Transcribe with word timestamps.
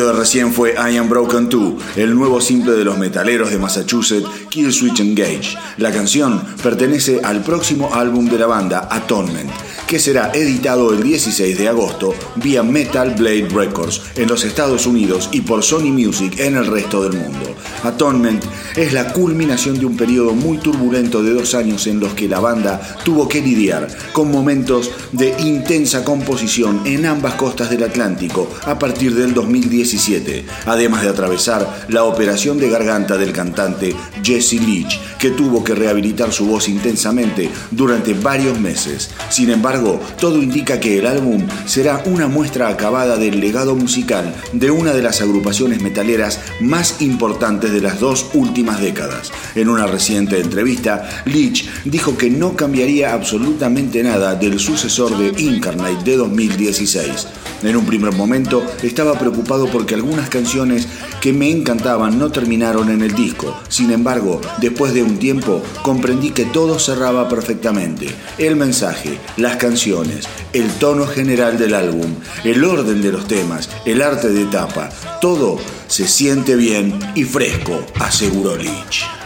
De 0.00 0.12
recién 0.12 0.54
fue 0.54 0.72
I 0.72 0.96
Am 0.96 1.10
Broken 1.10 1.50
2, 1.50 1.96
el 1.96 2.14
nuevo 2.14 2.40
simple 2.40 2.72
de 2.72 2.84
los 2.84 2.96
metaleros 2.96 3.50
de 3.50 3.58
Massachusetts, 3.58 4.26
Killswitch 4.48 5.00
Engage. 5.00 5.58
La 5.76 5.92
canción 5.92 6.42
pertenece 6.62 7.20
al 7.22 7.42
próximo 7.42 7.92
álbum 7.92 8.24
de 8.24 8.38
la 8.38 8.46
banda, 8.46 8.88
Atonement, 8.90 9.50
que 9.86 9.98
será 9.98 10.30
editado 10.32 10.94
el 10.94 11.02
16 11.02 11.58
de 11.58 11.68
agosto 11.68 12.14
vía 12.36 12.62
Metal 12.62 13.14
Blade 13.14 13.48
Records 13.52 14.00
en 14.16 14.28
los 14.28 14.42
Estados 14.42 14.86
Unidos 14.86 15.28
y 15.32 15.42
por 15.42 15.62
Sony 15.62 15.92
Music 15.92 16.40
en 16.40 16.56
el 16.56 16.66
resto 16.66 17.02
del 17.02 17.20
mundo. 17.20 17.54
Atonement 17.82 18.42
es 18.76 18.92
la 18.92 19.12
culminación 19.12 19.78
de 19.78 19.86
un 19.86 19.96
periodo 19.96 20.32
muy 20.32 20.58
turbulento 20.58 21.22
de 21.22 21.32
dos 21.32 21.54
años 21.54 21.86
en 21.86 22.00
los 22.00 22.14
que 22.14 22.28
la 22.28 22.40
banda 22.40 22.80
tuvo 23.04 23.28
que 23.28 23.40
lidiar 23.40 23.88
con 24.12 24.30
momentos 24.30 24.90
de 25.12 25.34
intensa 25.40 26.04
composición 26.04 26.82
en 26.84 27.06
ambas 27.06 27.34
costas 27.34 27.70
del 27.70 27.82
Atlántico 27.82 28.48
a 28.64 28.78
partir 28.78 29.14
del 29.14 29.34
2017, 29.34 30.44
además 30.66 31.02
de 31.02 31.08
atravesar 31.08 31.86
la 31.88 32.04
operación 32.04 32.58
de 32.58 32.70
garganta 32.70 33.16
del 33.16 33.32
cantante 33.32 33.94
Jesse 34.22 34.54
Leach, 34.54 34.98
que 35.18 35.30
tuvo 35.30 35.64
que 35.64 35.74
rehabilitar 35.74 36.32
su 36.32 36.46
voz 36.46 36.68
intensamente 36.68 37.50
durante 37.70 38.14
varios 38.14 38.58
meses. 38.58 39.10
Sin 39.28 39.50
embargo, 39.50 40.00
todo 40.18 40.42
indica 40.42 40.80
que 40.80 40.98
el 40.98 41.06
álbum 41.06 41.46
será 41.66 42.02
una 42.06 42.28
muestra 42.28 42.68
acabada 42.68 43.16
del 43.16 43.40
legado 43.40 43.74
musical 43.74 44.34
de 44.52 44.70
una 44.70 44.92
de 44.92 45.02
las 45.02 45.20
agrupaciones 45.20 45.82
metaleras 45.82 46.40
más 46.60 47.00
importantes 47.00 47.69
de 47.70 47.80
las 47.80 48.00
dos 48.00 48.26
últimas 48.34 48.80
décadas. 48.80 49.32
En 49.54 49.68
una 49.68 49.86
reciente 49.86 50.40
entrevista, 50.40 51.08
Leach 51.24 51.66
dijo 51.84 52.16
que 52.16 52.30
no 52.30 52.56
cambiaría 52.56 53.12
absolutamente 53.12 54.02
nada 54.02 54.34
del 54.34 54.58
sucesor 54.58 55.16
de 55.16 55.40
Incarnate 55.40 56.04
de 56.04 56.16
2016. 56.16 57.26
En 57.62 57.76
un 57.76 57.84
primer 57.84 58.12
momento 58.12 58.64
estaba 58.82 59.18
preocupado 59.18 59.66
porque 59.70 59.94
algunas 59.94 60.30
canciones 60.30 60.88
que 61.20 61.32
me 61.32 61.50
encantaban 61.50 62.18
no 62.18 62.30
terminaron 62.32 62.88
en 62.90 63.02
el 63.02 63.14
disco. 63.14 63.54
Sin 63.68 63.90
embargo, 63.90 64.40
después 64.60 64.94
de 64.94 65.02
un 65.02 65.18
tiempo 65.18 65.62
comprendí 65.82 66.30
que 66.30 66.46
todo 66.46 66.78
cerraba 66.78 67.28
perfectamente. 67.28 68.08
El 68.38 68.56
mensaje, 68.56 69.18
las 69.36 69.56
canciones, 69.56 70.26
el 70.54 70.68
tono 70.78 71.06
general 71.06 71.58
del 71.58 71.74
álbum, 71.74 72.14
el 72.44 72.64
orden 72.64 73.02
de 73.02 73.12
los 73.12 73.28
temas, 73.28 73.68
el 73.84 74.00
arte 74.00 74.30
de 74.30 74.46
tapa, 74.46 74.88
todo 75.20 75.58
se 75.90 76.06
siente 76.06 76.54
bien 76.54 76.96
y 77.16 77.24
fresco, 77.24 77.84
aseguró 77.98 78.56
Leach. 78.56 79.19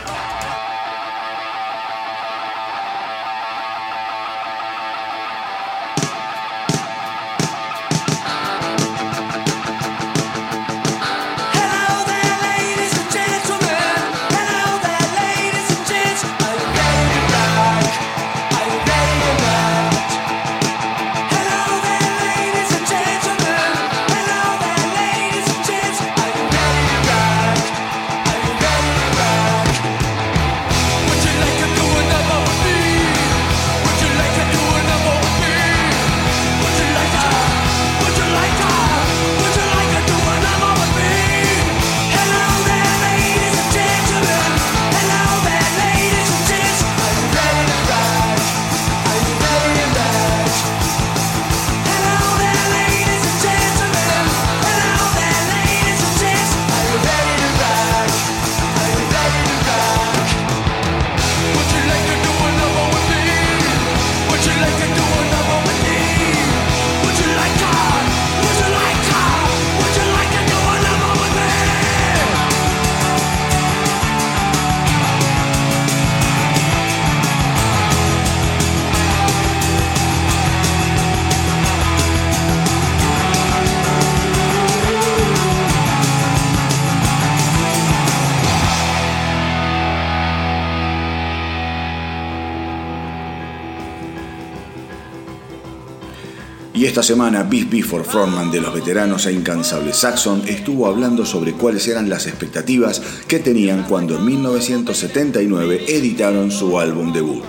Semana, 97.04 97.42
Biff 97.42 97.68
Bifford, 97.68 98.04
frontman 98.04 98.51
de 98.51 98.62
los 98.62 98.72
veteranos 98.72 99.27
e 99.27 99.33
incansables 99.33 99.98
Saxon, 99.98 100.42
estuvo 100.48 100.86
hablando 100.86 101.27
sobre 101.27 101.53
cuáles 101.53 101.86
eran 101.86 102.09
las 102.09 102.27
expectativas 102.27 103.03
que 103.28 103.39
tenían 103.39 103.84
cuando 103.84 104.16
en 104.16 104.24
1979 104.24 105.84
editaron 105.86 106.51
su 106.51 106.78
álbum 106.80 107.12
debut. 107.12 107.45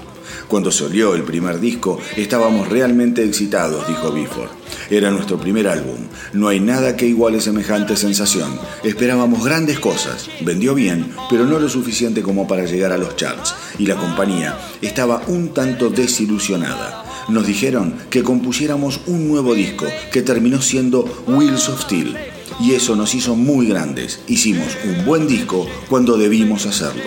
Cuando 0.49 0.71
salió 0.71 1.15
el 1.15 1.23
primer 1.23 1.59
disco, 1.61 1.99
estábamos 2.17 2.67
realmente 2.67 3.23
excitados, 3.23 3.87
dijo 3.87 4.11
Bifford. 4.11 4.49
Era 4.89 5.09
nuestro 5.09 5.39
primer 5.39 5.67
álbum. 5.69 5.99
No 6.33 6.49
hay 6.49 6.59
nada 6.59 6.97
que 6.97 7.07
iguale 7.07 7.39
semejante 7.39 7.95
sensación. 7.95 8.59
Esperábamos 8.83 9.43
grandes 9.43 9.79
cosas. 9.79 10.29
Vendió 10.41 10.75
bien, 10.75 11.13
pero 11.29 11.45
no 11.45 11.59
lo 11.59 11.69
suficiente 11.69 12.21
como 12.21 12.45
para 12.45 12.65
llegar 12.65 12.91
a 12.91 12.97
los 12.97 13.15
charts. 13.15 13.55
Y 13.79 13.85
la 13.85 13.95
compañía 13.95 14.57
estaba 14.81 15.21
un 15.27 15.53
tanto 15.53 15.89
desilusionada 15.89 17.04
nos 17.27 17.47
dijeron 17.47 17.95
que 18.09 18.23
compusiéramos 18.23 19.01
un 19.07 19.27
nuevo 19.27 19.53
disco 19.53 19.85
que 20.11 20.21
terminó 20.21 20.61
siendo 20.61 21.05
Wheels 21.27 21.69
of 21.69 21.81
Steel. 21.81 22.15
Y 22.59 22.73
eso 22.73 22.95
nos 22.95 23.15
hizo 23.15 23.35
muy 23.35 23.67
grandes. 23.67 24.21
Hicimos 24.27 24.77
un 24.85 25.05
buen 25.05 25.27
disco 25.27 25.67
cuando 25.89 26.17
debimos 26.17 26.65
hacerlo. 26.65 27.03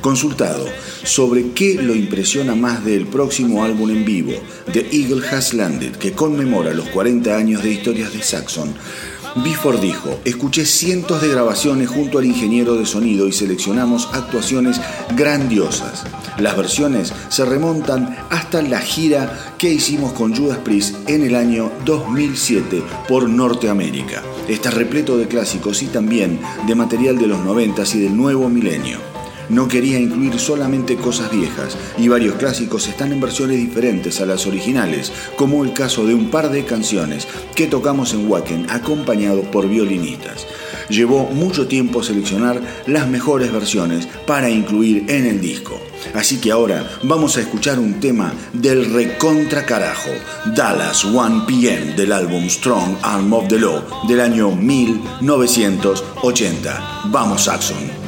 Consultado 0.00 0.66
sobre 1.04 1.52
qué 1.52 1.74
lo 1.74 1.94
impresiona 1.94 2.54
más 2.54 2.84
del 2.84 3.06
próximo 3.06 3.64
álbum 3.64 3.90
en 3.90 4.04
vivo, 4.04 4.32
The 4.72 4.88
Eagle 4.92 5.26
Has 5.28 5.54
Landed, 5.54 5.96
que 5.96 6.12
conmemora 6.12 6.74
los 6.74 6.88
40 6.88 7.36
años 7.36 7.62
de 7.62 7.72
historias 7.72 8.12
de 8.12 8.22
Saxon, 8.22 8.74
Bifford 9.36 9.80
dijo, 9.80 10.20
escuché 10.26 10.66
cientos 10.66 11.22
de 11.22 11.28
grabaciones 11.28 11.88
junto 11.88 12.18
al 12.18 12.26
ingeniero 12.26 12.74
de 12.74 12.84
sonido 12.84 13.26
y 13.26 13.32
seleccionamos 13.32 14.08
actuaciones 14.12 14.78
grandiosas. 15.16 16.04
Las 16.38 16.56
versiones 16.56 17.12
se 17.28 17.44
remontan 17.44 18.16
hasta 18.30 18.62
la 18.62 18.80
gira 18.80 19.54
que 19.58 19.72
hicimos 19.72 20.12
con 20.12 20.34
Judas 20.34 20.58
Priest 20.58 21.08
en 21.08 21.22
el 21.22 21.34
año 21.34 21.70
2007 21.84 22.82
por 23.08 23.28
Norteamérica. 23.28 24.22
Está 24.48 24.70
repleto 24.70 25.16
de 25.16 25.28
clásicos 25.28 25.82
y 25.82 25.86
también 25.86 26.40
de 26.66 26.74
material 26.74 27.18
de 27.18 27.26
los 27.26 27.40
90 27.44 27.82
y 27.94 28.00
del 28.00 28.16
nuevo 28.16 28.48
milenio 28.48 29.12
no 29.52 29.68
quería 29.68 29.98
incluir 29.98 30.38
solamente 30.38 30.96
cosas 30.96 31.30
viejas 31.30 31.76
y 31.98 32.08
varios 32.08 32.36
clásicos 32.36 32.88
están 32.88 33.12
en 33.12 33.20
versiones 33.20 33.58
diferentes 33.58 34.20
a 34.20 34.26
las 34.26 34.46
originales, 34.46 35.12
como 35.36 35.64
el 35.64 35.74
caso 35.74 36.06
de 36.06 36.14
un 36.14 36.30
par 36.30 36.50
de 36.50 36.64
canciones 36.64 37.28
que 37.54 37.66
tocamos 37.66 38.14
en 38.14 38.30
Wacken 38.30 38.70
acompañado 38.70 39.42
por 39.42 39.68
violinistas. 39.68 40.46
Llevó 40.88 41.26
mucho 41.26 41.66
tiempo 41.66 42.02
seleccionar 42.02 42.60
las 42.86 43.08
mejores 43.08 43.52
versiones 43.52 44.08
para 44.26 44.50
incluir 44.50 45.04
en 45.08 45.26
el 45.26 45.40
disco. 45.40 45.80
Así 46.14 46.40
que 46.40 46.50
ahora 46.50 46.98
vamos 47.02 47.36
a 47.36 47.40
escuchar 47.40 47.78
un 47.78 48.00
tema 48.00 48.32
del 48.52 48.92
recontra 48.92 49.64
carajo, 49.64 50.10
Dallas 50.54 51.04
1 51.04 51.46
PM 51.46 51.94
del 51.94 52.12
álbum 52.12 52.48
Strong 52.48 52.96
Arm 53.02 53.32
of 53.32 53.48
the 53.48 53.58
Law 53.58 53.82
del 54.08 54.20
año 54.20 54.50
1980. 54.50 57.02
Vamos 57.06 57.44
Saxon. 57.44 58.01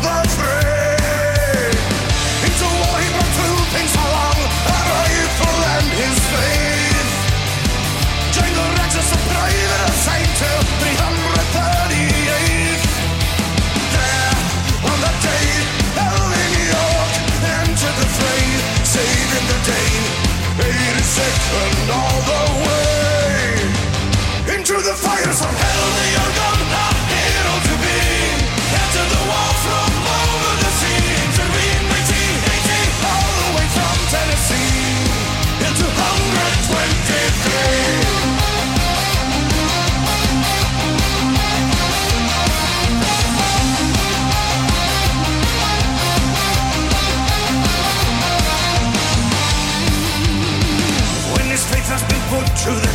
The 0.00 0.21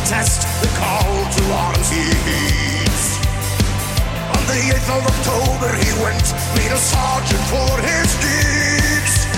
to 0.08 0.14
the 0.64 0.72
call 0.80 1.12
to 1.36 1.42
arms 1.52 1.90
he 1.90 2.00
heeds. 2.00 3.20
On 4.32 4.42
the 4.48 4.56
8th 4.72 4.88
of 4.96 5.04
October 5.04 5.68
he 5.76 5.92
went, 6.00 6.32
made 6.56 6.72
a 6.72 6.80
sergeant 6.80 7.44
for 7.52 7.76
his 7.84 8.08
deeds. 8.16 9.28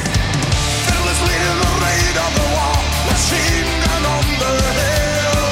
Fearlessly 0.86 1.34
in 1.34 1.56
the 1.58 1.72
raid 1.74 2.16
of 2.22 2.32
the 2.38 2.46
war, 2.54 2.78
machine 3.10 3.66
gun 3.82 4.04
on 4.14 4.26
the 4.38 4.54
hill. 4.78 5.50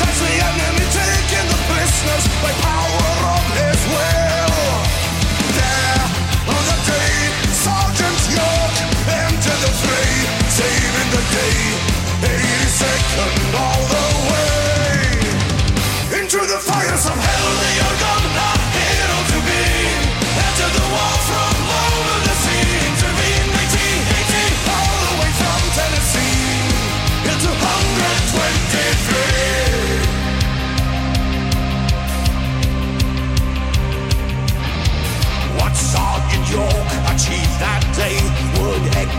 Charge 0.00 0.18
the 0.24 0.34
enemy, 0.40 0.86
taking 0.88 1.46
the 1.52 1.60
prisoners 1.68 2.24
by 2.40 2.71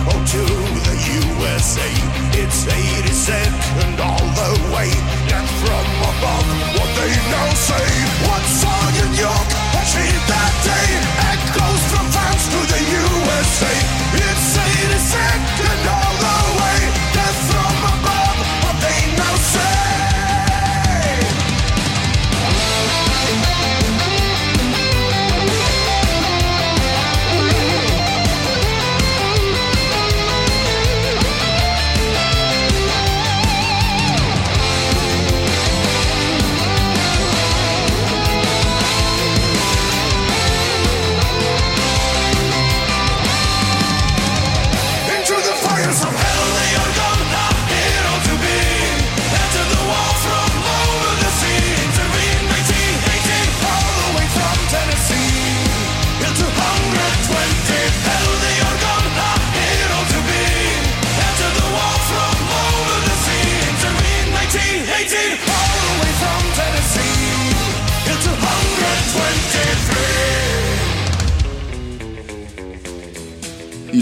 echo 0.04 0.12
to 0.26 0.44
the 0.86 0.96
USA. 1.40 1.90
It's 2.34 2.66
82nd 2.66 4.13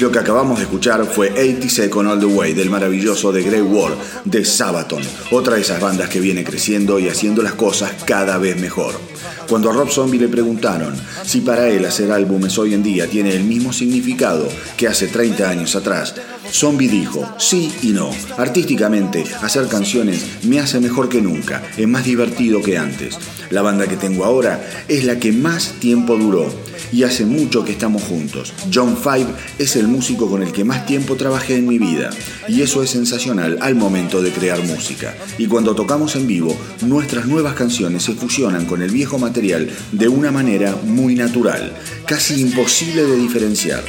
lo 0.02 0.12
que 0.12 0.18
acabamos 0.18 0.58
de 0.58 0.64
escuchar 0.64 1.06
fue 1.06 1.30
80 1.30 1.70
Second 1.70 2.10
All 2.10 2.20
the 2.20 2.26
Way 2.26 2.54
del 2.54 2.72
maravilloso 2.72 3.32
The 3.32 3.44
Grey 3.44 3.62
War 3.62 3.94
de 4.26 4.44
Sabaton, 4.44 5.04
otra 5.30 5.56
de 5.56 5.62
esas 5.62 5.80
bandas 5.80 6.10
que 6.10 6.20
viene 6.20 6.44
creciendo 6.44 6.98
y 6.98 7.08
haciendo 7.08 7.44
las 7.44 7.54
cosas 7.54 7.92
cada 8.04 8.40
vez 8.40 8.60
mejor. 8.60 9.00
Cuando 9.48 9.70
a 9.70 9.74
Rob 9.74 9.92
Zombie 9.92 10.20
le 10.20 10.28
preguntaron 10.28 10.96
si 11.24 11.42
para 11.42 11.68
él 11.68 11.86
hacer 11.86 12.12
álbumes 12.12 12.58
hoy 12.58 12.74
en 12.74 12.82
día 12.82 13.06
tiene 13.06 13.36
el 13.36 13.44
mismo 13.44 13.72
significado 13.72 14.50
que 14.76 14.88
hace 14.88 15.08
30 15.08 15.48
años 15.48 15.76
atrás, 15.76 16.16
Zombie 16.52 16.88
dijo 16.88 17.36
sí 17.38 17.72
y 17.84 17.90
no. 17.90 18.10
Artísticamente, 18.38 19.24
hacer 19.44 19.68
canciones 19.68 20.26
me 20.44 20.60
hace 20.60 20.80
mejor 20.80 21.10
que 21.10 21.22
nunca, 21.22 21.62
es 21.78 21.88
más 21.88 22.06
divertido 22.06 22.64
que 22.64 22.80
antes. 22.80 23.20
La 23.52 23.62
banda 23.62 23.86
que 23.86 23.98
tengo 23.98 24.26
ahora 24.26 24.68
es 24.88 25.04
la 25.04 25.20
que 25.20 25.32
más 25.32 25.74
tiempo 25.80 26.18
duró 26.18 26.71
y 26.92 27.04
hace 27.04 27.26
mucho 27.26 27.64
que 27.64 27.72
estamos 27.72 28.04
juntos. 28.04 28.54
John 28.74 28.98
Five 28.98 29.28
es 29.58 29.76
el 29.76 29.88
músico 29.88 30.30
con 30.30 30.44
el 30.44 30.52
que 30.52 30.64
más 30.64 30.86
tiempo 30.86 31.16
trabajé 31.16 31.56
en 31.56 31.68
mi 31.68 31.80
vida 31.80 32.10
y 32.48 32.62
eso 32.62 32.84
es 32.84 32.90
sensacional 32.90 33.58
al 33.62 33.76
momento 33.76 34.22
de 34.22 34.32
crear 34.32 34.62
música. 34.64 35.16
Y 35.38 35.48
cuando 35.48 35.76
tocamos 35.76 36.16
en 36.16 36.28
vivo, 36.28 36.56
nuestras 36.82 37.26
nuevas 37.26 37.56
canciones 37.56 38.04
se 38.04 38.14
fusionan 38.14 38.66
con 38.66 38.82
el 38.82 38.92
viejo 38.92 39.18
material 39.18 39.70
de 39.92 40.08
una 40.08 40.32
manera 40.32 40.76
muy 40.86 41.16
natural, 41.16 41.74
casi 42.06 42.42
imposible 42.42 43.04
de 43.04 43.18
diferenciar. 43.18 43.84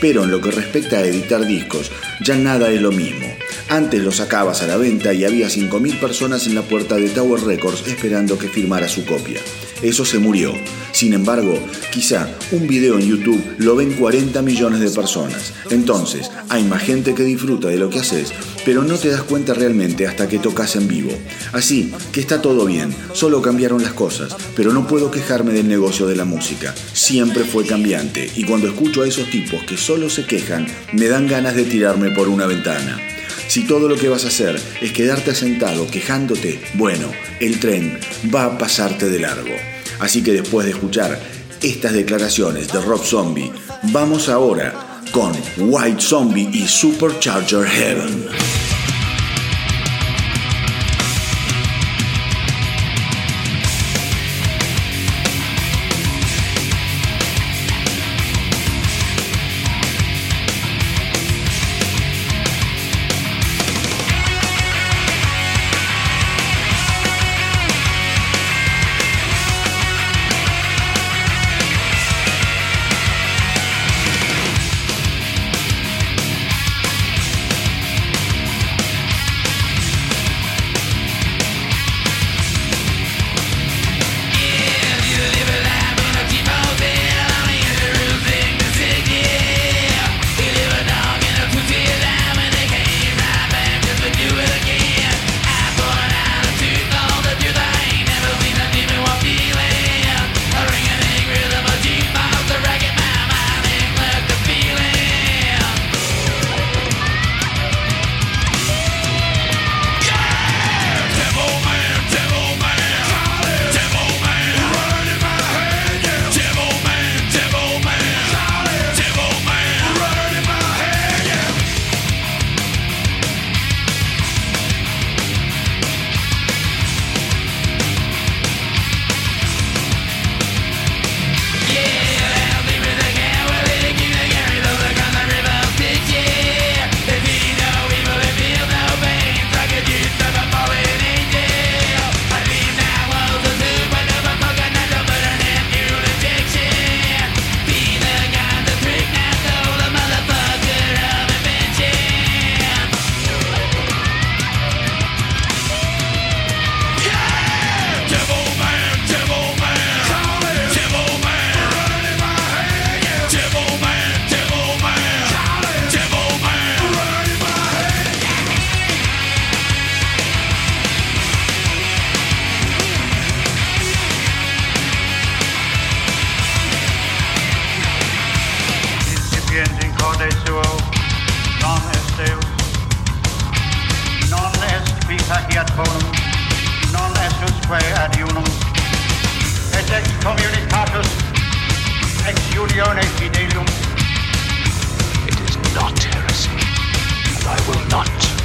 Pero 0.00 0.24
en 0.24 0.30
lo 0.30 0.40
que 0.40 0.50
respecta 0.50 0.98
a 0.98 1.06
editar 1.06 1.46
discos, 1.46 1.90
ya 2.22 2.36
nada 2.36 2.70
es 2.70 2.82
lo 2.82 2.92
mismo. 2.92 3.26
Antes 3.68 4.02
lo 4.02 4.12
sacabas 4.12 4.62
a 4.62 4.66
la 4.66 4.76
venta 4.76 5.12
y 5.12 5.24
había 5.24 5.48
5.000 5.48 5.98
personas 5.98 6.46
en 6.46 6.54
la 6.54 6.62
puerta 6.62 6.96
de 6.96 7.08
Tower 7.08 7.42
Records 7.42 7.86
esperando 7.88 8.38
que 8.38 8.48
firmara 8.48 8.88
su 8.88 9.04
copia. 9.04 9.40
Eso 9.82 10.04
se 10.04 10.18
murió. 10.18 10.52
Sin 10.92 11.12
embargo, 11.12 11.58
quizá 11.92 12.28
un 12.52 12.66
video 12.66 12.98
en 12.98 13.06
YouTube 13.06 13.42
lo 13.58 13.76
ven 13.76 13.92
40 13.92 14.40
millones 14.42 14.80
de 14.80 14.90
personas. 14.90 15.52
Entonces, 15.70 16.30
hay 16.48 16.64
más 16.64 16.82
gente 16.82 17.14
que 17.14 17.24
disfruta 17.24 17.68
de 17.68 17.76
lo 17.76 17.90
que 17.90 17.98
haces, 17.98 18.32
pero 18.64 18.82
no 18.82 18.96
te 18.96 19.10
das 19.10 19.22
cuenta 19.22 19.52
realmente 19.52 20.06
hasta 20.06 20.28
que 20.28 20.38
tocas 20.38 20.76
en 20.76 20.88
vivo. 20.88 21.12
Así 21.52 21.92
que 22.12 22.20
está 22.20 22.40
todo 22.40 22.64
bien, 22.64 22.94
solo 23.12 23.42
cambiaron 23.42 23.82
las 23.82 23.92
cosas, 23.92 24.34
pero 24.54 24.72
no 24.72 24.86
puedo 24.86 25.10
quejarme 25.10 25.52
del 25.52 25.68
negocio 25.68 26.06
de 26.06 26.16
la 26.16 26.24
música. 26.24 26.74
Siempre 26.92 27.44
fue 27.44 27.66
cambiante 27.66 28.30
y 28.34 28.44
cuando 28.44 28.68
escucho 28.68 29.02
a 29.02 29.08
esos 29.08 29.30
tipos 29.30 29.62
que 29.64 29.76
solo 29.76 30.08
se 30.08 30.24
quejan, 30.24 30.66
me 30.92 31.08
dan 31.08 31.28
ganas 31.28 31.54
de 31.54 31.64
tirarme 31.64 32.10
por 32.10 32.28
una 32.28 32.46
ventana. 32.46 32.98
Si 33.48 33.66
todo 33.66 33.88
lo 33.88 33.96
que 33.96 34.08
vas 34.08 34.24
a 34.24 34.28
hacer 34.28 34.60
es 34.80 34.92
quedarte 34.92 35.34
sentado 35.34 35.86
quejándote, 35.86 36.60
bueno, 36.74 37.10
el 37.40 37.58
tren 37.60 37.98
va 38.34 38.44
a 38.44 38.58
pasarte 38.58 39.08
de 39.08 39.20
largo. 39.20 39.54
Así 40.00 40.22
que 40.22 40.32
después 40.32 40.66
de 40.66 40.72
escuchar 40.72 41.18
estas 41.62 41.92
declaraciones 41.92 42.72
de 42.72 42.80
Rob 42.80 43.02
Zombie, 43.02 43.52
vamos 43.84 44.28
ahora 44.28 45.00
con 45.12 45.32
White 45.56 46.02
Zombie 46.02 46.50
y 46.52 46.66
Supercharger 46.66 47.64
Heaven. 47.66 48.75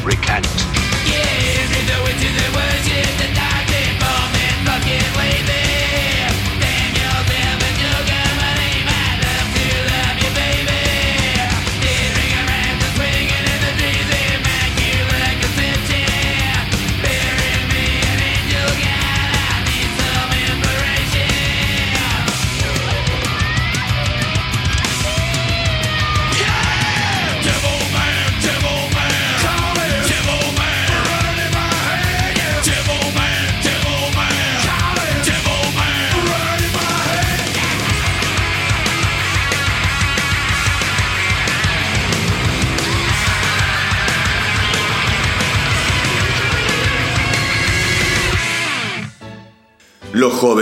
Recant. 0.03 0.70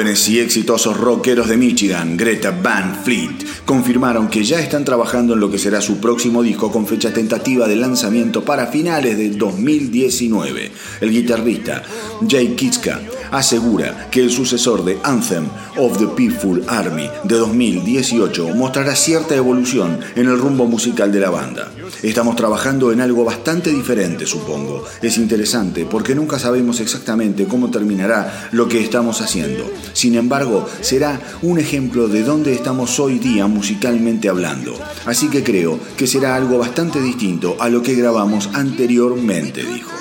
Y 0.10 0.40
exitosos 0.40 0.98
rockeros 0.98 1.48
de 1.48 1.56
Michigan, 1.56 2.18
Greta 2.18 2.50
Van 2.50 3.04
Fleet, 3.04 3.46
confirmaron 3.64 4.28
que 4.28 4.44
ya 4.44 4.60
están 4.60 4.84
trabajando 4.84 5.36
en 5.36 5.40
lo 5.40 5.52
que 5.52 5.60
será 5.60 5.82
su 5.82 6.00
próximo 6.00 6.42
disco 6.42 6.72
con 6.72 6.88
fecha 6.88 7.14
tentativa 7.14 7.68
de 7.68 7.76
lanzamiento 7.76 8.44
para 8.44 8.66
finales 8.66 9.18
de 9.18 9.30
2019. 9.30 10.72
El 11.02 11.12
guitarrista 11.12 11.84
Jay 12.28 12.56
Kitska 12.56 13.00
asegura 13.32 14.08
que 14.12 14.22
el 14.22 14.32
sucesor 14.32 14.84
de 14.84 15.00
Anthem 15.04 15.48
of 15.78 15.98
the 15.98 16.08
Peaceful 16.08 16.64
Army 16.68 17.10
de 17.24 17.36
2018 17.38 18.50
mostrará 18.56 18.96
cierta 18.96 19.36
evolución 19.36 20.00
en 20.16 20.28
el 20.28 20.38
rumbo 20.38 20.66
musical 20.66 21.12
de 21.12 21.20
la 21.20 21.30
banda. 21.30 21.72
Estamos 22.04 22.36
trabajando 22.36 22.92
en 22.92 23.02
algo 23.02 23.24
bastante 23.26 23.72
diferente, 23.72 24.26
supongo. 24.26 24.84
Es 25.02 25.18
interesante 25.18 25.86
porque 25.86 26.16
nunca 26.16 26.40
sabemos 26.40 26.80
exactamente 26.80 27.46
cómo 27.46 27.70
terminará 27.70 28.50
lo 28.52 28.68
que 28.68 28.82
estamos 28.82 29.22
haciendo. 29.22 29.70
Sin 29.94 30.16
embargo, 30.16 30.68
será 30.82 31.20
un 31.42 31.60
ejemplo 31.60 32.08
de 32.08 32.24
dónde 32.24 32.54
estamos 32.54 33.00
hoy 33.00 33.20
día 33.20 33.48
musicalmente 33.48 34.30
hablando. 34.30 34.78
Así 35.06 35.30
que 35.30 35.44
creo 35.44 35.80
que 35.98 36.08
será 36.08 36.36
algo 36.36 36.58
bastante 36.58 37.02
distinto 37.02 37.58
a 37.60 37.70
lo 37.70 37.82
que 37.82 37.96
grabamos 37.96 38.50
anteriormente, 38.54 39.64
dijo. 39.64 39.92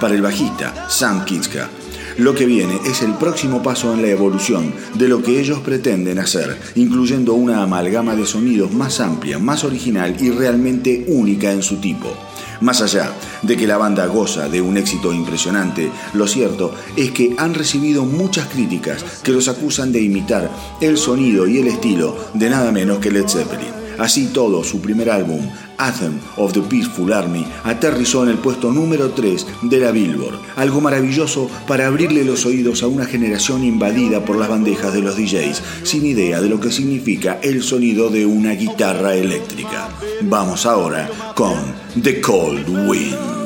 Para 0.00 0.14
el 0.14 0.22
bajista, 0.22 0.88
Sam 0.90 1.24
Kitska, 1.24 1.70
lo 2.18 2.34
que 2.34 2.46
viene 2.46 2.78
es 2.86 3.02
el 3.02 3.14
próximo 3.14 3.62
paso 3.62 3.92
en 3.92 4.02
la 4.02 4.08
evolución 4.08 4.72
de 4.94 5.08
lo 5.08 5.22
que 5.22 5.40
ellos 5.40 5.60
pretenden 5.60 6.18
hacer, 6.18 6.56
incluyendo 6.74 7.34
una 7.34 7.62
amalgama 7.62 8.14
de 8.14 8.26
sonidos 8.26 8.72
más 8.72 9.00
amplia, 9.00 9.38
más 9.38 9.64
original 9.64 10.16
y 10.20 10.30
realmente 10.30 11.04
única 11.08 11.52
en 11.52 11.62
su 11.62 11.76
tipo. 11.76 12.12
Más 12.60 12.80
allá 12.80 13.12
de 13.42 13.56
que 13.56 13.66
la 13.66 13.78
banda 13.78 14.06
goza 14.06 14.48
de 14.48 14.60
un 14.60 14.76
éxito 14.76 15.12
impresionante, 15.12 15.90
lo 16.12 16.26
cierto 16.26 16.74
es 16.96 17.10
que 17.10 17.34
han 17.36 17.52
recibido 17.54 18.04
muchas 18.04 18.46
críticas 18.46 19.04
que 19.22 19.32
los 19.32 19.48
acusan 19.48 19.92
de 19.92 20.00
imitar 20.00 20.50
el 20.80 20.96
sonido 20.96 21.46
y 21.46 21.58
el 21.58 21.66
estilo 21.66 22.16
de 22.34 22.48
nada 22.48 22.70
menos 22.70 22.98
que 22.98 23.10
Led 23.10 23.28
Zeppelin. 23.28 23.84
Así 23.98 24.26
todo, 24.26 24.64
su 24.64 24.80
primer 24.80 25.10
álbum, 25.10 25.48
Anthem 25.78 26.20
of 26.36 26.52
the 26.52 26.60
Peaceful 26.60 27.12
Army, 27.12 27.46
aterrizó 27.64 28.22
en 28.22 28.30
el 28.30 28.38
puesto 28.38 28.72
número 28.72 29.10
3 29.10 29.46
de 29.62 29.78
la 29.78 29.90
Billboard. 29.90 30.38
Algo 30.56 30.80
maravilloso 30.80 31.50
para 31.66 31.86
abrirle 31.86 32.24
los 32.24 32.46
oídos 32.46 32.82
a 32.82 32.86
una 32.86 33.06
generación 33.06 33.64
invadida 33.64 34.24
por 34.24 34.36
las 34.36 34.48
bandejas 34.48 34.92
de 34.92 35.02
los 35.02 35.16
DJs, 35.16 35.62
sin 35.82 36.06
idea 36.06 36.40
de 36.40 36.48
lo 36.48 36.60
que 36.60 36.70
significa 36.70 37.38
el 37.42 37.62
sonido 37.62 38.10
de 38.10 38.26
una 38.26 38.52
guitarra 38.52 39.14
eléctrica. 39.14 39.88
Vamos 40.22 40.66
ahora 40.66 41.10
con 41.34 41.56
The 42.02 42.20
Cold 42.20 42.88
Wind. 42.88 43.43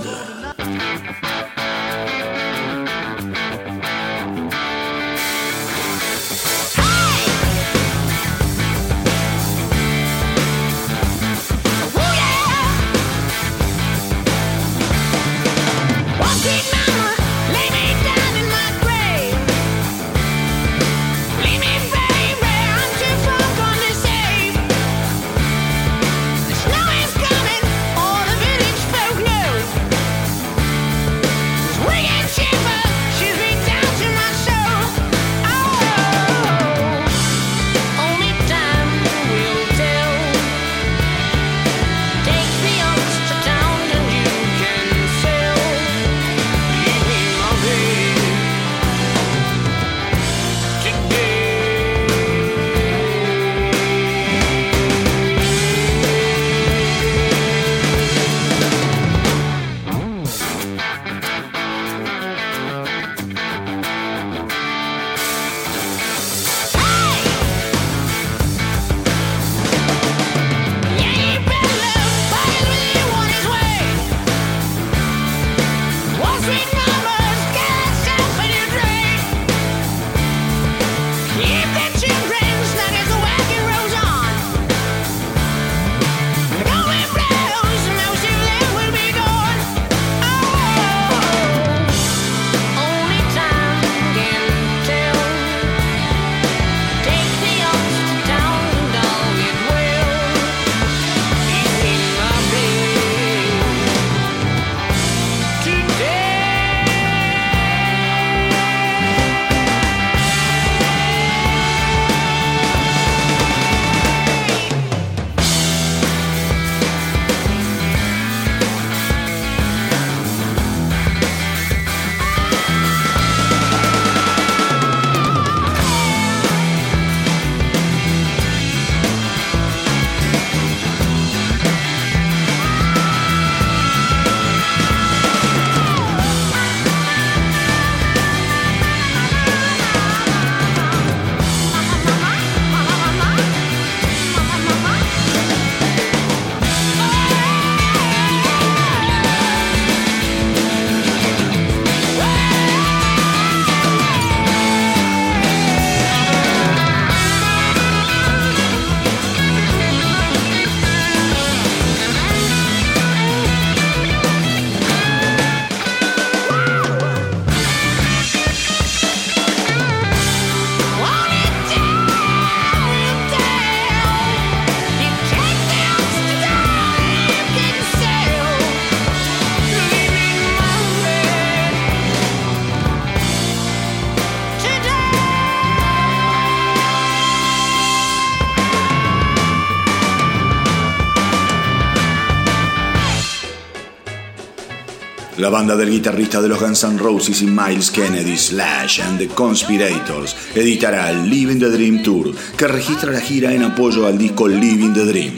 La 195.38 195.50
banda 195.50 195.76
del 195.76 195.88
guitarrista 195.88 196.42
de 196.42 196.48
los 196.48 196.58
Guns 196.58 196.82
N' 196.82 196.98
Roses 196.98 197.42
y 197.42 197.46
Miles 197.46 197.92
Kennedy, 197.92 198.36
Slash 198.36 199.00
and 199.00 199.18
the 199.18 199.28
Conspirators, 199.28 200.34
editará 200.52 201.12
Living 201.12 201.60
the 201.60 201.70
Dream 201.70 202.02
Tour, 202.02 202.34
que 202.56 202.66
registra 202.66 203.12
la 203.12 203.20
gira 203.20 203.54
en 203.54 203.62
apoyo 203.62 204.04
al 204.08 204.18
disco 204.18 204.48
Living 204.48 204.92
the 204.92 205.04
Dream. 205.04 205.34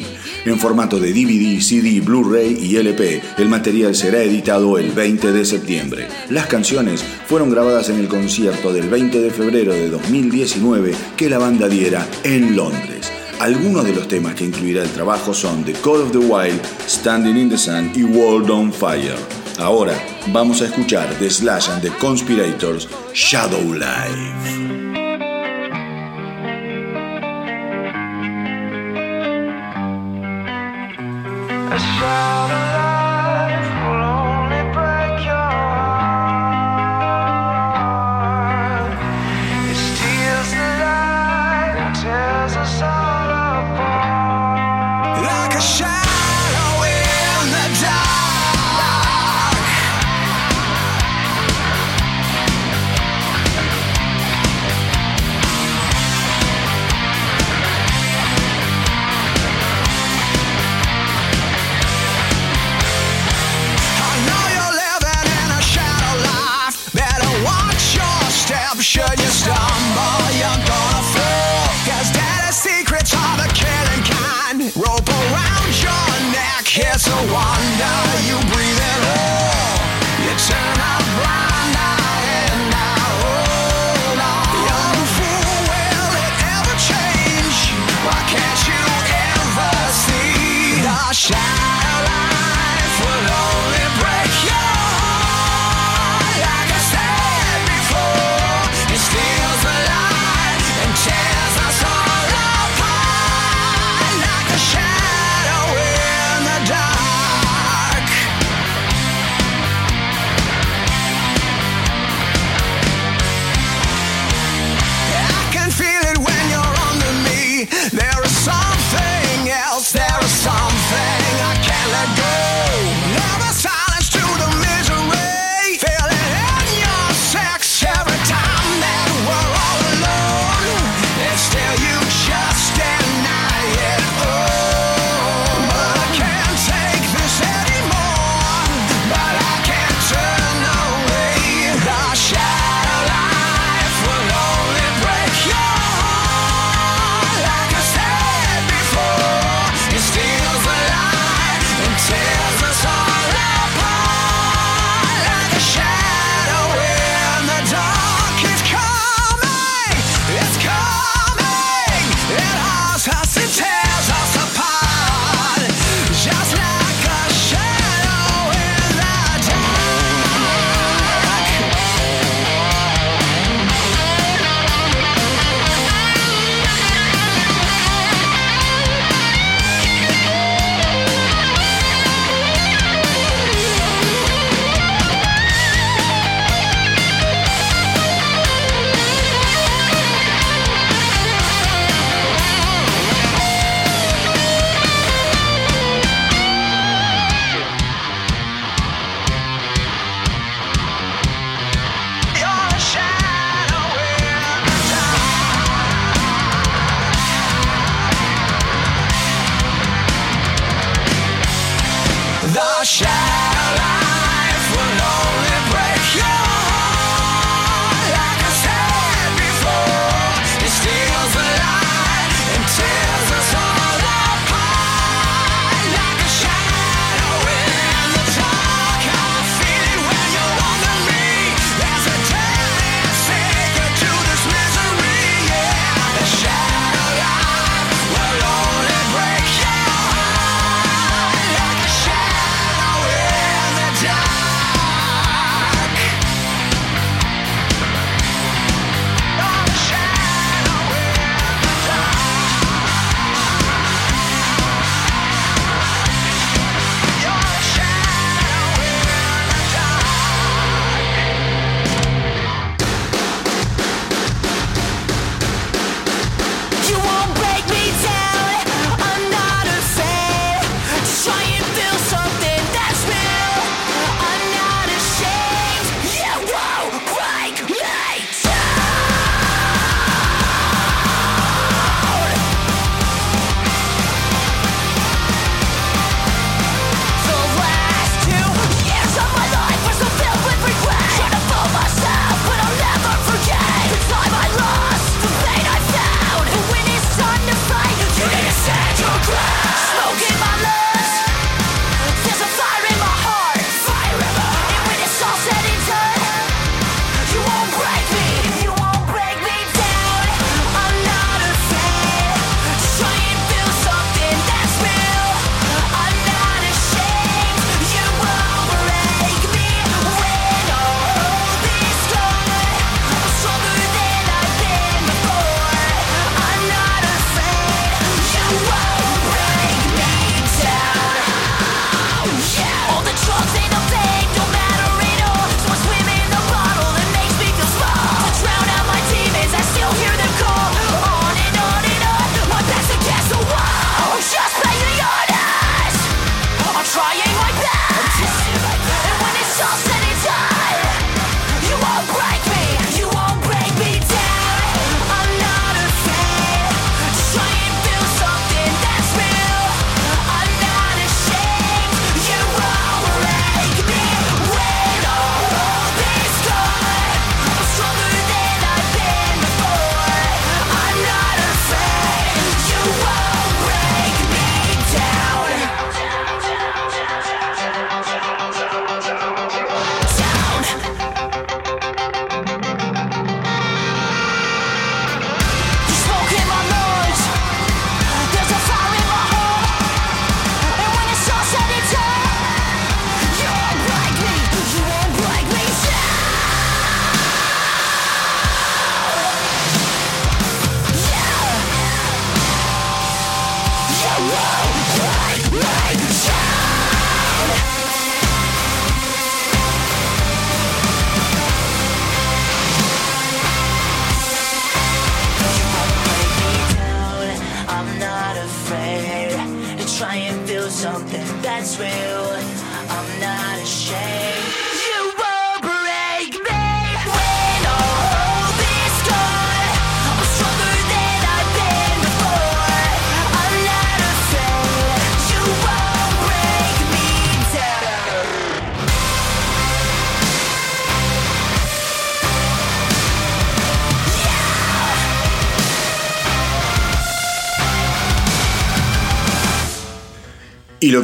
En 0.46 0.58
formato 0.58 0.98
de 0.98 1.12
DVD, 1.12 1.60
CD, 1.60 2.00
Blu-ray 2.00 2.56
y 2.62 2.76
LP, 2.76 3.20
el 3.36 3.50
material 3.50 3.94
será 3.94 4.22
editado 4.22 4.78
el 4.78 4.90
20 4.90 5.32
de 5.32 5.44
septiembre. 5.44 6.08
Las 6.30 6.46
canciones 6.46 7.04
fueron 7.26 7.50
grabadas 7.50 7.90
en 7.90 8.00
el 8.00 8.08
concierto 8.08 8.72
del 8.72 8.88
20 8.88 9.20
de 9.20 9.30
febrero 9.30 9.74
de 9.74 9.90
2019 9.90 10.94
que 11.14 11.28
la 11.28 11.36
banda 11.36 11.68
diera 11.68 12.08
en 12.24 12.56
Londres. 12.56 13.12
Algunos 13.38 13.84
de 13.84 13.94
los 13.94 14.08
temas 14.08 14.34
que 14.34 14.46
incluirá 14.46 14.82
el 14.82 14.90
trabajo 14.90 15.34
son 15.34 15.62
The 15.62 15.74
Call 15.74 16.00
of 16.00 16.12
the 16.12 16.18
Wild, 16.18 16.62
Standing 16.88 17.36
in 17.36 17.50
the 17.50 17.58
Sun 17.58 17.92
y 17.94 18.04
World 18.04 18.50
on 18.50 18.72
Fire. 18.72 19.39
Ahora 19.60 19.94
vamos 20.28 20.62
a 20.62 20.64
escuchar 20.64 21.06
The 21.18 21.28
Slash 21.28 21.68
and 21.68 21.82
the 21.82 21.90
Conspirators 21.98 22.88
Shadow 23.12 23.60
Life. 23.74 24.59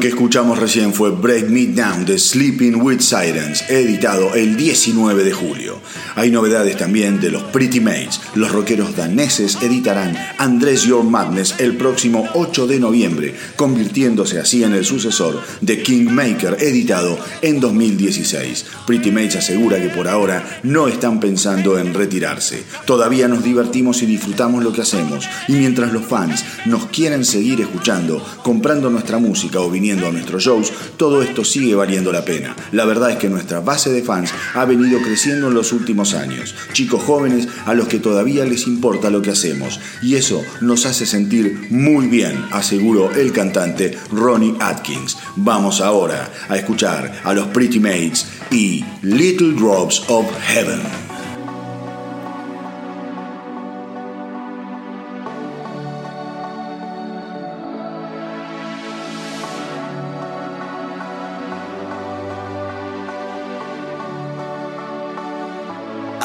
Que 0.06 0.10
escuchamos 0.10 0.60
recién 0.60 0.94
fue 0.94 1.10
Break 1.10 1.48
Me 1.48 1.66
Down 1.66 2.04
de 2.04 2.16
Sleeping 2.16 2.76
with 2.80 3.00
Sirens, 3.00 3.68
editado 3.68 4.36
el 4.36 4.56
19 4.56 5.24
de 5.24 5.32
julio. 5.32 5.80
Hay 6.14 6.30
novedades 6.30 6.76
también 6.76 7.20
de 7.20 7.32
los 7.32 7.42
Pretty 7.42 7.80
Maids. 7.80 8.20
Los 8.36 8.52
rockeros 8.52 8.94
daneses 8.94 9.58
editarán 9.62 10.16
Andress 10.38 10.84
Your 10.84 11.02
Madness 11.02 11.56
el 11.58 11.76
próximo 11.76 12.24
8 12.34 12.68
de 12.68 12.78
noviembre, 12.78 13.34
convirtiéndose 13.56 14.38
así 14.38 14.62
en 14.62 14.74
el 14.74 14.84
sucesor 14.84 15.42
de 15.60 15.82
Kingmaker, 15.82 16.56
editado 16.60 17.18
en 17.42 17.58
2016. 17.58 18.64
Pretty 18.86 19.10
Maids 19.10 19.34
asegura 19.34 19.82
que 19.82 19.88
por 19.88 20.06
ahora 20.06 20.60
no 20.62 20.86
están 20.86 21.18
pensando 21.18 21.80
en 21.80 21.94
retirarse. 21.94 22.62
Todavía 22.84 23.26
nos 23.26 23.42
divertimos 23.42 24.02
y 24.02 24.06
disfrutamos 24.06 24.62
lo 24.62 24.72
que 24.72 24.82
hacemos. 24.82 25.28
Y 25.48 25.54
mientras 25.54 25.92
los 25.92 26.04
fans 26.04 26.44
nos 26.66 26.86
quieren 26.86 27.24
seguir 27.24 27.60
escuchando, 27.60 28.24
comprando 28.42 28.90
nuestra 28.90 29.18
música 29.18 29.60
o 29.60 29.70
viniendo 29.70 30.06
a 30.06 30.12
nuestros 30.12 30.44
shows, 30.44 30.72
todo 30.96 31.22
esto 31.22 31.44
sigue 31.44 31.74
valiendo 31.74 32.12
la 32.12 32.24
pena. 32.24 32.56
La 32.72 32.84
verdad 32.84 33.10
es 33.10 33.16
que 33.16 33.28
nuestra 33.28 33.60
base 33.60 33.90
de 33.90 34.02
fans 34.02 34.32
ha 34.54 34.64
venido 34.64 35.00
creciendo 35.00 35.48
en 35.48 35.54
los 35.54 35.72
últimos 35.72 36.14
años. 36.14 36.54
Chicos 36.72 37.02
jóvenes 37.02 37.48
a 37.64 37.74
los 37.74 37.88
que 37.88 37.98
todavía 37.98 38.44
les 38.44 38.66
importa 38.66 39.10
lo 39.10 39.22
que 39.22 39.30
hacemos. 39.30 39.80
Y 40.02 40.16
eso 40.16 40.42
nos 40.60 40.86
hace 40.86 41.06
sentir 41.06 41.68
muy 41.70 42.06
bien, 42.06 42.44
aseguró 42.52 43.10
el 43.12 43.32
cantante 43.32 43.96
Ronnie 44.10 44.54
Atkins. 44.60 45.16
Vamos 45.36 45.80
ahora 45.80 46.30
a 46.48 46.56
escuchar 46.56 47.20
a 47.24 47.32
los 47.32 47.48
Pretty 47.48 47.80
Maids 47.80 48.26
y 48.50 48.84
Little 49.02 49.52
Drops 49.52 50.02
of 50.08 50.26
Heaven. 50.48 51.05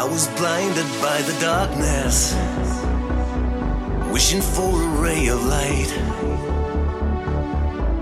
I 0.01 0.03
was 0.03 0.27
blinded 0.29 0.89
by 0.99 1.21
the 1.21 1.39
darkness, 1.39 2.33
wishing 4.11 4.41
for 4.41 4.81
a 4.81 4.87
ray 4.99 5.27
of 5.27 5.45
light. 5.45 5.91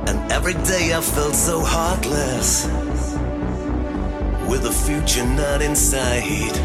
And 0.08 0.32
every 0.32 0.54
day 0.54 0.94
I 0.96 1.02
felt 1.02 1.36
so 1.36 1.60
heartless, 1.60 2.68
with 4.50 4.64
a 4.66 4.72
future 4.72 5.26
not 5.26 5.62
in 5.62 5.76
sight. 5.76 6.56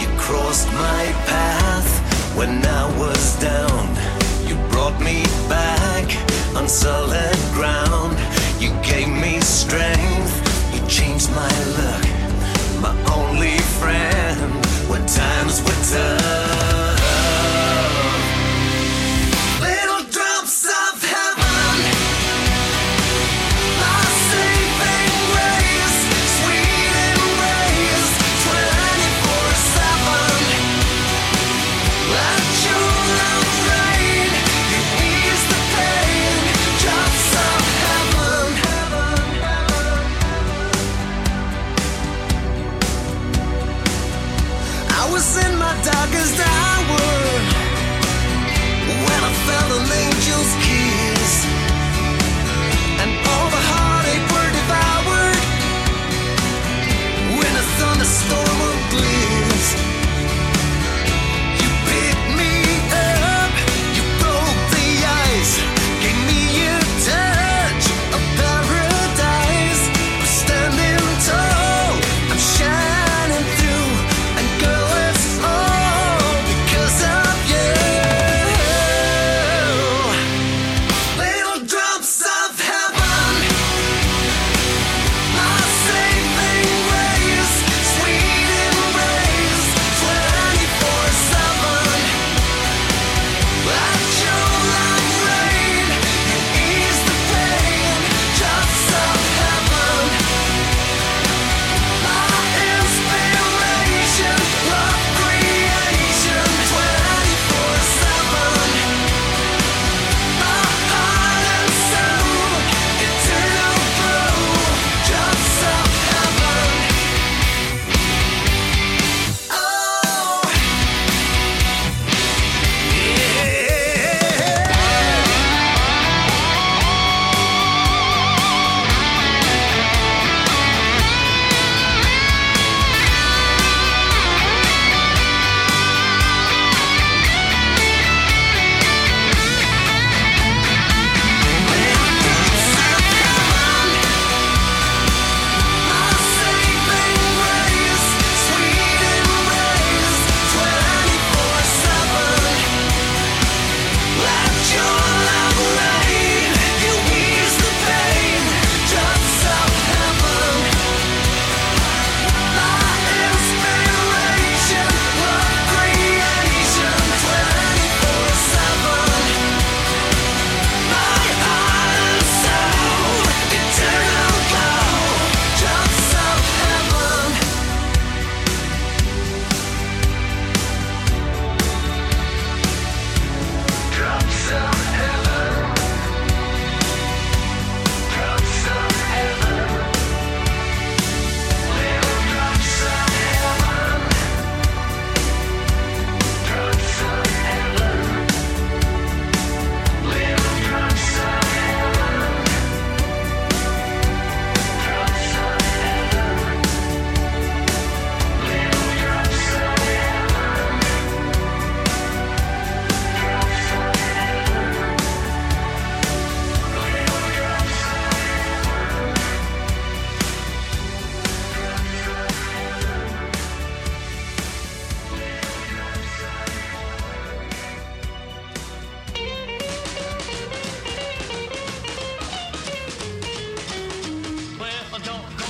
You 0.00 0.08
crossed 0.18 0.66
my 0.72 1.04
path 1.30 1.90
when 2.36 2.66
I 2.66 2.84
was 2.98 3.38
down. 3.38 3.86
You 4.48 4.56
brought 4.72 5.00
me 5.00 5.22
back 5.48 6.06
on 6.56 6.68
solid 6.68 7.38
ground. 7.54 8.18
You 8.58 8.70
gave 8.82 9.08
me 9.08 9.40
strength. 9.42 10.34
You 10.74 10.84
changed 10.88 11.30
my 11.30 11.48
my 11.68 12.17
only 13.18 13.58
friend 13.80 14.64
when 14.88 15.04
times 15.06 15.62
were 15.62 15.80
tough. 15.90 16.77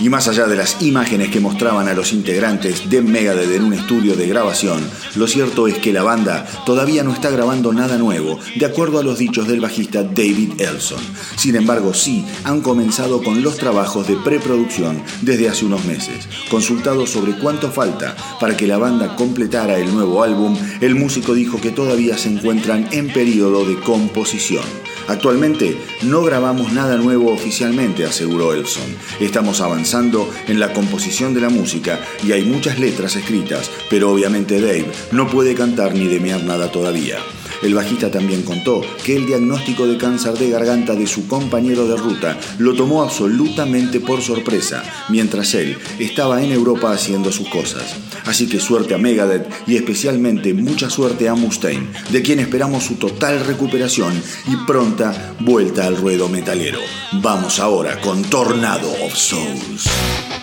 Y 0.08 0.10
más 0.10 0.26
allá 0.26 0.46
de 0.46 0.56
las 0.56 0.80
imágenes 0.80 1.28
que 1.28 1.38
mostraban 1.38 1.86
a 1.86 1.92
los 1.92 2.14
integrantes 2.14 2.88
de 2.88 3.02
Megadeth 3.02 3.52
en 3.52 3.64
un 3.64 3.74
estudio 3.74 4.16
de 4.16 4.26
grabación, 4.26 4.82
lo 5.16 5.26
cierto 5.26 5.68
es 5.68 5.76
que 5.76 5.92
la 5.92 6.02
banda 6.02 6.46
todavía 6.64 7.02
no 7.02 7.12
está 7.12 7.28
grabando 7.28 7.74
nada 7.74 7.98
nuevo, 7.98 8.40
de 8.56 8.64
acuerdo 8.64 8.98
a 8.98 9.02
los 9.02 9.18
dichos 9.18 9.46
del 9.46 9.60
bajista 9.60 10.04
David 10.04 10.62
Elson. 10.62 11.02
Sin 11.36 11.56
embargo, 11.56 11.92
sí 11.92 12.24
han 12.44 12.62
comenzado 12.62 13.22
con 13.22 13.42
los 13.42 13.58
trabajos 13.58 14.08
de 14.08 14.16
preproducción 14.16 15.02
desde 15.20 15.50
hace 15.50 15.66
unos 15.66 15.84
meses. 15.84 16.26
Consultado 16.50 17.06
sobre 17.06 17.38
cuánto 17.38 17.70
falta 17.70 18.16
para 18.40 18.56
que 18.56 18.66
la 18.66 18.78
banda 18.78 19.14
completara 19.14 19.78
el 19.78 19.92
nuevo 19.92 20.22
álbum, 20.22 20.56
el 20.80 20.94
músico 20.94 21.34
dijo 21.34 21.60
que 21.60 21.70
todavía 21.70 22.16
se 22.16 22.30
encuentran 22.30 22.88
en 22.92 23.12
periodo 23.12 23.66
de 23.66 23.78
composición. 23.80 24.64
Actualmente 25.08 25.78
no 26.02 26.22
grabamos 26.22 26.72
nada 26.74 26.96
nuevo 26.96 27.32
oficialmente, 27.32 28.04
aseguró 28.04 28.52
Elson. 28.52 28.84
Estamos 29.20 29.62
avanzando 29.62 29.97
en 29.98 30.60
la 30.60 30.72
composición 30.72 31.34
de 31.34 31.40
la 31.40 31.48
música 31.48 31.98
y 32.24 32.30
hay 32.30 32.44
muchas 32.44 32.78
letras 32.78 33.16
escritas, 33.16 33.68
pero 33.90 34.12
obviamente 34.12 34.60
Dave 34.60 34.86
no 35.10 35.26
puede 35.26 35.56
cantar 35.56 35.92
ni 35.92 36.06
demear 36.06 36.44
nada 36.44 36.70
todavía. 36.70 37.16
El 37.62 37.74
bajista 37.74 38.10
también 38.10 38.42
contó 38.42 38.82
que 39.04 39.16
el 39.16 39.26
diagnóstico 39.26 39.86
de 39.86 39.98
cáncer 39.98 40.34
de 40.34 40.50
garganta 40.50 40.94
de 40.94 41.06
su 41.06 41.26
compañero 41.26 41.86
de 41.88 41.96
ruta 41.96 42.38
lo 42.58 42.74
tomó 42.74 43.02
absolutamente 43.02 44.00
por 44.00 44.22
sorpresa, 44.22 44.82
mientras 45.08 45.54
él 45.54 45.76
estaba 45.98 46.42
en 46.42 46.52
Europa 46.52 46.92
haciendo 46.92 47.32
sus 47.32 47.48
cosas. 47.48 47.96
Así 48.26 48.48
que 48.48 48.60
suerte 48.60 48.94
a 48.94 48.98
Megadeth 48.98 49.48
y 49.66 49.76
especialmente 49.76 50.54
mucha 50.54 50.90
suerte 50.90 51.28
a 51.28 51.34
Mustaine, 51.34 51.88
de 52.10 52.22
quien 52.22 52.40
esperamos 52.40 52.84
su 52.84 52.94
total 52.94 53.44
recuperación 53.44 54.22
y 54.46 54.56
pronta 54.66 55.34
vuelta 55.40 55.86
al 55.86 55.96
ruedo 55.96 56.28
metalero. 56.28 56.78
Vamos 57.22 57.58
ahora 57.58 58.00
con 58.00 58.22
Tornado 58.22 58.90
of 59.04 59.14
Souls. 59.14 60.37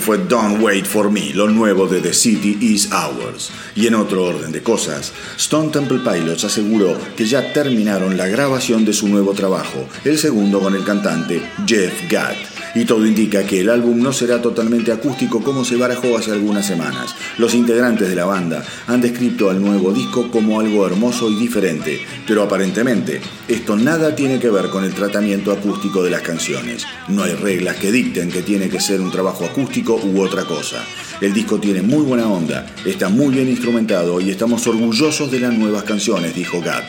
Fue 0.00 0.18
Don't 0.18 0.62
Wait 0.62 0.86
for 0.86 1.10
Me, 1.10 1.32
lo 1.34 1.48
nuevo 1.48 1.88
de 1.88 2.00
The 2.00 2.14
City 2.14 2.56
Is 2.60 2.90
Ours. 2.92 3.50
Y 3.74 3.88
en 3.88 3.96
otro 3.96 4.24
orden 4.24 4.52
de 4.52 4.62
cosas, 4.62 5.12
Stone 5.36 5.70
Temple 5.70 5.98
Pilots 5.98 6.44
aseguró 6.44 6.96
que 7.16 7.26
ya 7.26 7.52
terminaron 7.52 8.16
la 8.16 8.28
grabación 8.28 8.84
de 8.84 8.92
su 8.92 9.08
nuevo 9.08 9.32
trabajo, 9.32 9.88
el 10.04 10.18
segundo 10.18 10.60
con 10.60 10.76
el 10.76 10.84
cantante 10.84 11.42
Jeff 11.66 11.92
Gadd. 12.08 12.51
Y 12.74 12.84
todo 12.84 13.06
indica 13.06 13.44
que 13.44 13.60
el 13.60 13.68
álbum 13.68 14.00
no 14.00 14.12
será 14.12 14.40
totalmente 14.40 14.92
acústico 14.92 15.42
como 15.42 15.64
se 15.64 15.76
barajó 15.76 16.16
hace 16.16 16.32
algunas 16.32 16.66
semanas. 16.66 17.14
Los 17.36 17.54
integrantes 17.54 18.08
de 18.08 18.14
la 18.14 18.24
banda 18.24 18.64
han 18.86 19.00
descrito 19.00 19.50
al 19.50 19.60
nuevo 19.60 19.92
disco 19.92 20.30
como 20.30 20.58
algo 20.58 20.86
hermoso 20.86 21.30
y 21.30 21.36
diferente, 21.36 22.00
pero 22.26 22.42
aparentemente 22.42 23.20
esto 23.48 23.76
nada 23.76 24.16
tiene 24.16 24.38
que 24.38 24.50
ver 24.50 24.70
con 24.70 24.84
el 24.84 24.94
tratamiento 24.94 25.52
acústico 25.52 26.02
de 26.02 26.10
las 26.10 26.22
canciones. 26.22 26.86
No 27.08 27.22
hay 27.22 27.34
reglas 27.34 27.76
que 27.76 27.92
dicten 27.92 28.30
que 28.30 28.42
tiene 28.42 28.70
que 28.70 28.80
ser 28.80 29.00
un 29.00 29.10
trabajo 29.10 29.44
acústico 29.44 30.00
u 30.02 30.22
otra 30.22 30.44
cosa. 30.44 30.82
El 31.20 31.32
disco 31.32 31.60
tiene 31.60 31.82
muy 31.82 32.02
buena 32.02 32.26
onda, 32.26 32.66
está 32.84 33.08
muy 33.08 33.34
bien 33.34 33.48
instrumentado 33.48 34.20
y 34.20 34.30
estamos 34.30 34.66
orgullosos 34.66 35.30
de 35.30 35.40
las 35.40 35.52
nuevas 35.52 35.84
canciones, 35.84 36.34
dijo 36.34 36.60
Gatt. 36.60 36.84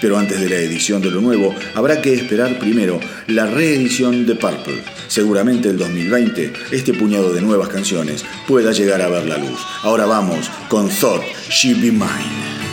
Pero 0.00 0.18
antes 0.18 0.40
de 0.40 0.48
la 0.48 0.56
edición 0.56 1.02
de 1.02 1.10
lo 1.10 1.20
nuevo, 1.20 1.54
habrá 1.74 2.02
que 2.02 2.14
esperar 2.14 2.58
primero 2.58 3.00
la 3.28 3.46
reedición 3.46 4.26
de 4.26 4.34
Purple. 4.34 4.82
Seguramente 5.08 5.68
el 5.68 5.78
2020, 5.78 6.52
este 6.72 6.92
puñado 6.94 7.32
de 7.32 7.40
nuevas 7.40 7.68
canciones 7.68 8.24
pueda 8.46 8.72
llegar 8.72 9.00
a 9.02 9.08
ver 9.08 9.26
la 9.26 9.38
luz. 9.38 9.60
Ahora 9.82 10.06
vamos 10.06 10.50
con 10.68 10.88
Thought 10.88 11.22
She 11.50 11.74
Be 11.74 11.92
Mine. 11.92 12.65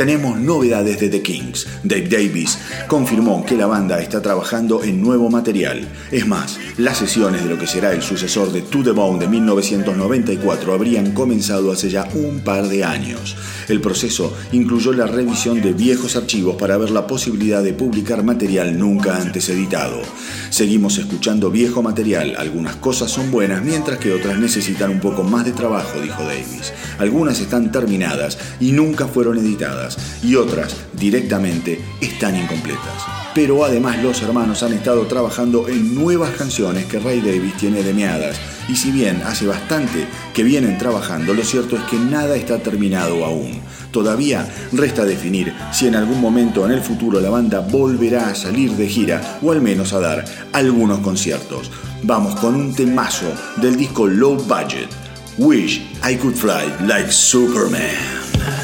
Tenemos 0.00 0.40
novedades 0.40 0.98
de 0.98 1.10
The 1.10 1.20
Kings. 1.20 1.66
Dave 1.84 2.08
Davis 2.08 2.56
confirmó 2.88 3.44
que 3.44 3.54
la 3.54 3.66
banda 3.66 4.00
está 4.00 4.22
trabajando 4.22 4.82
en 4.82 5.02
nuevo 5.02 5.28
material. 5.28 5.86
Es 6.10 6.26
más, 6.26 6.58
las 6.78 6.96
sesiones 6.96 7.44
de 7.44 7.50
lo 7.50 7.58
que 7.58 7.66
será 7.66 7.92
el 7.92 8.00
sucesor 8.00 8.50
de 8.50 8.62
To 8.62 8.82
The 8.82 8.92
Bone 8.92 9.18
de 9.18 9.28
1994 9.28 10.72
habrían 10.72 11.12
comenzado 11.12 11.70
hace 11.70 11.90
ya 11.90 12.08
un 12.14 12.40
par 12.40 12.68
de 12.68 12.82
años. 12.82 13.36
El 13.68 13.82
proceso 13.82 14.34
incluyó 14.52 14.94
la 14.94 15.06
revisión 15.06 15.60
de 15.60 15.74
viejos 15.74 16.16
archivos 16.16 16.56
para 16.56 16.78
ver 16.78 16.90
la 16.92 17.06
posibilidad 17.06 17.62
de 17.62 17.74
publicar 17.74 18.24
material 18.24 18.78
nunca 18.78 19.18
antes 19.18 19.50
editado. 19.50 20.00
Seguimos 20.60 20.98
escuchando 20.98 21.50
viejo 21.50 21.82
material, 21.82 22.34
algunas 22.36 22.76
cosas 22.76 23.10
son 23.10 23.30
buenas 23.30 23.64
mientras 23.64 23.98
que 23.98 24.12
otras 24.12 24.38
necesitan 24.38 24.90
un 24.90 25.00
poco 25.00 25.22
más 25.22 25.46
de 25.46 25.52
trabajo, 25.52 25.98
dijo 25.98 26.22
Davis. 26.22 26.74
Algunas 26.98 27.40
están 27.40 27.72
terminadas 27.72 28.36
y 28.60 28.72
nunca 28.72 29.08
fueron 29.08 29.38
editadas 29.38 29.96
y 30.22 30.34
otras 30.34 30.76
directamente 30.92 31.80
están 32.02 32.36
incompletas. 32.36 32.92
Pero 33.34 33.64
además 33.64 34.02
los 34.02 34.20
hermanos 34.20 34.62
han 34.62 34.74
estado 34.74 35.06
trabajando 35.06 35.66
en 35.66 35.94
nuevas 35.94 36.32
canciones 36.36 36.84
que 36.84 36.98
Ray 36.98 37.22
Davis 37.22 37.56
tiene 37.56 37.82
demeadas 37.82 38.38
y 38.68 38.76
si 38.76 38.92
bien 38.92 39.22
hace 39.24 39.46
bastante 39.46 40.06
que 40.34 40.42
vienen 40.42 40.76
trabajando, 40.76 41.32
lo 41.32 41.42
cierto 41.42 41.78
es 41.78 41.84
que 41.84 41.96
nada 41.96 42.36
está 42.36 42.58
terminado 42.58 43.24
aún. 43.24 43.62
Todavía 43.90 44.46
resta 44.72 45.04
definir 45.04 45.52
si 45.72 45.86
en 45.86 45.96
algún 45.96 46.20
momento 46.20 46.64
en 46.64 46.72
el 46.72 46.80
futuro 46.80 47.20
la 47.20 47.30
banda 47.30 47.60
volverá 47.60 48.28
a 48.28 48.34
salir 48.34 48.72
de 48.72 48.88
gira 48.88 49.38
o 49.42 49.52
al 49.52 49.60
menos 49.60 49.92
a 49.92 50.00
dar 50.00 50.24
algunos 50.52 51.00
conciertos. 51.00 51.70
Vamos 52.02 52.38
con 52.40 52.54
un 52.54 52.74
temazo 52.74 53.26
del 53.56 53.76
disco 53.76 54.06
Low 54.06 54.36
Budget. 54.36 54.88
Wish 55.38 55.80
I 56.02 56.16
could 56.16 56.36
fly 56.36 56.66
like 56.86 57.10
Superman. 57.10 58.59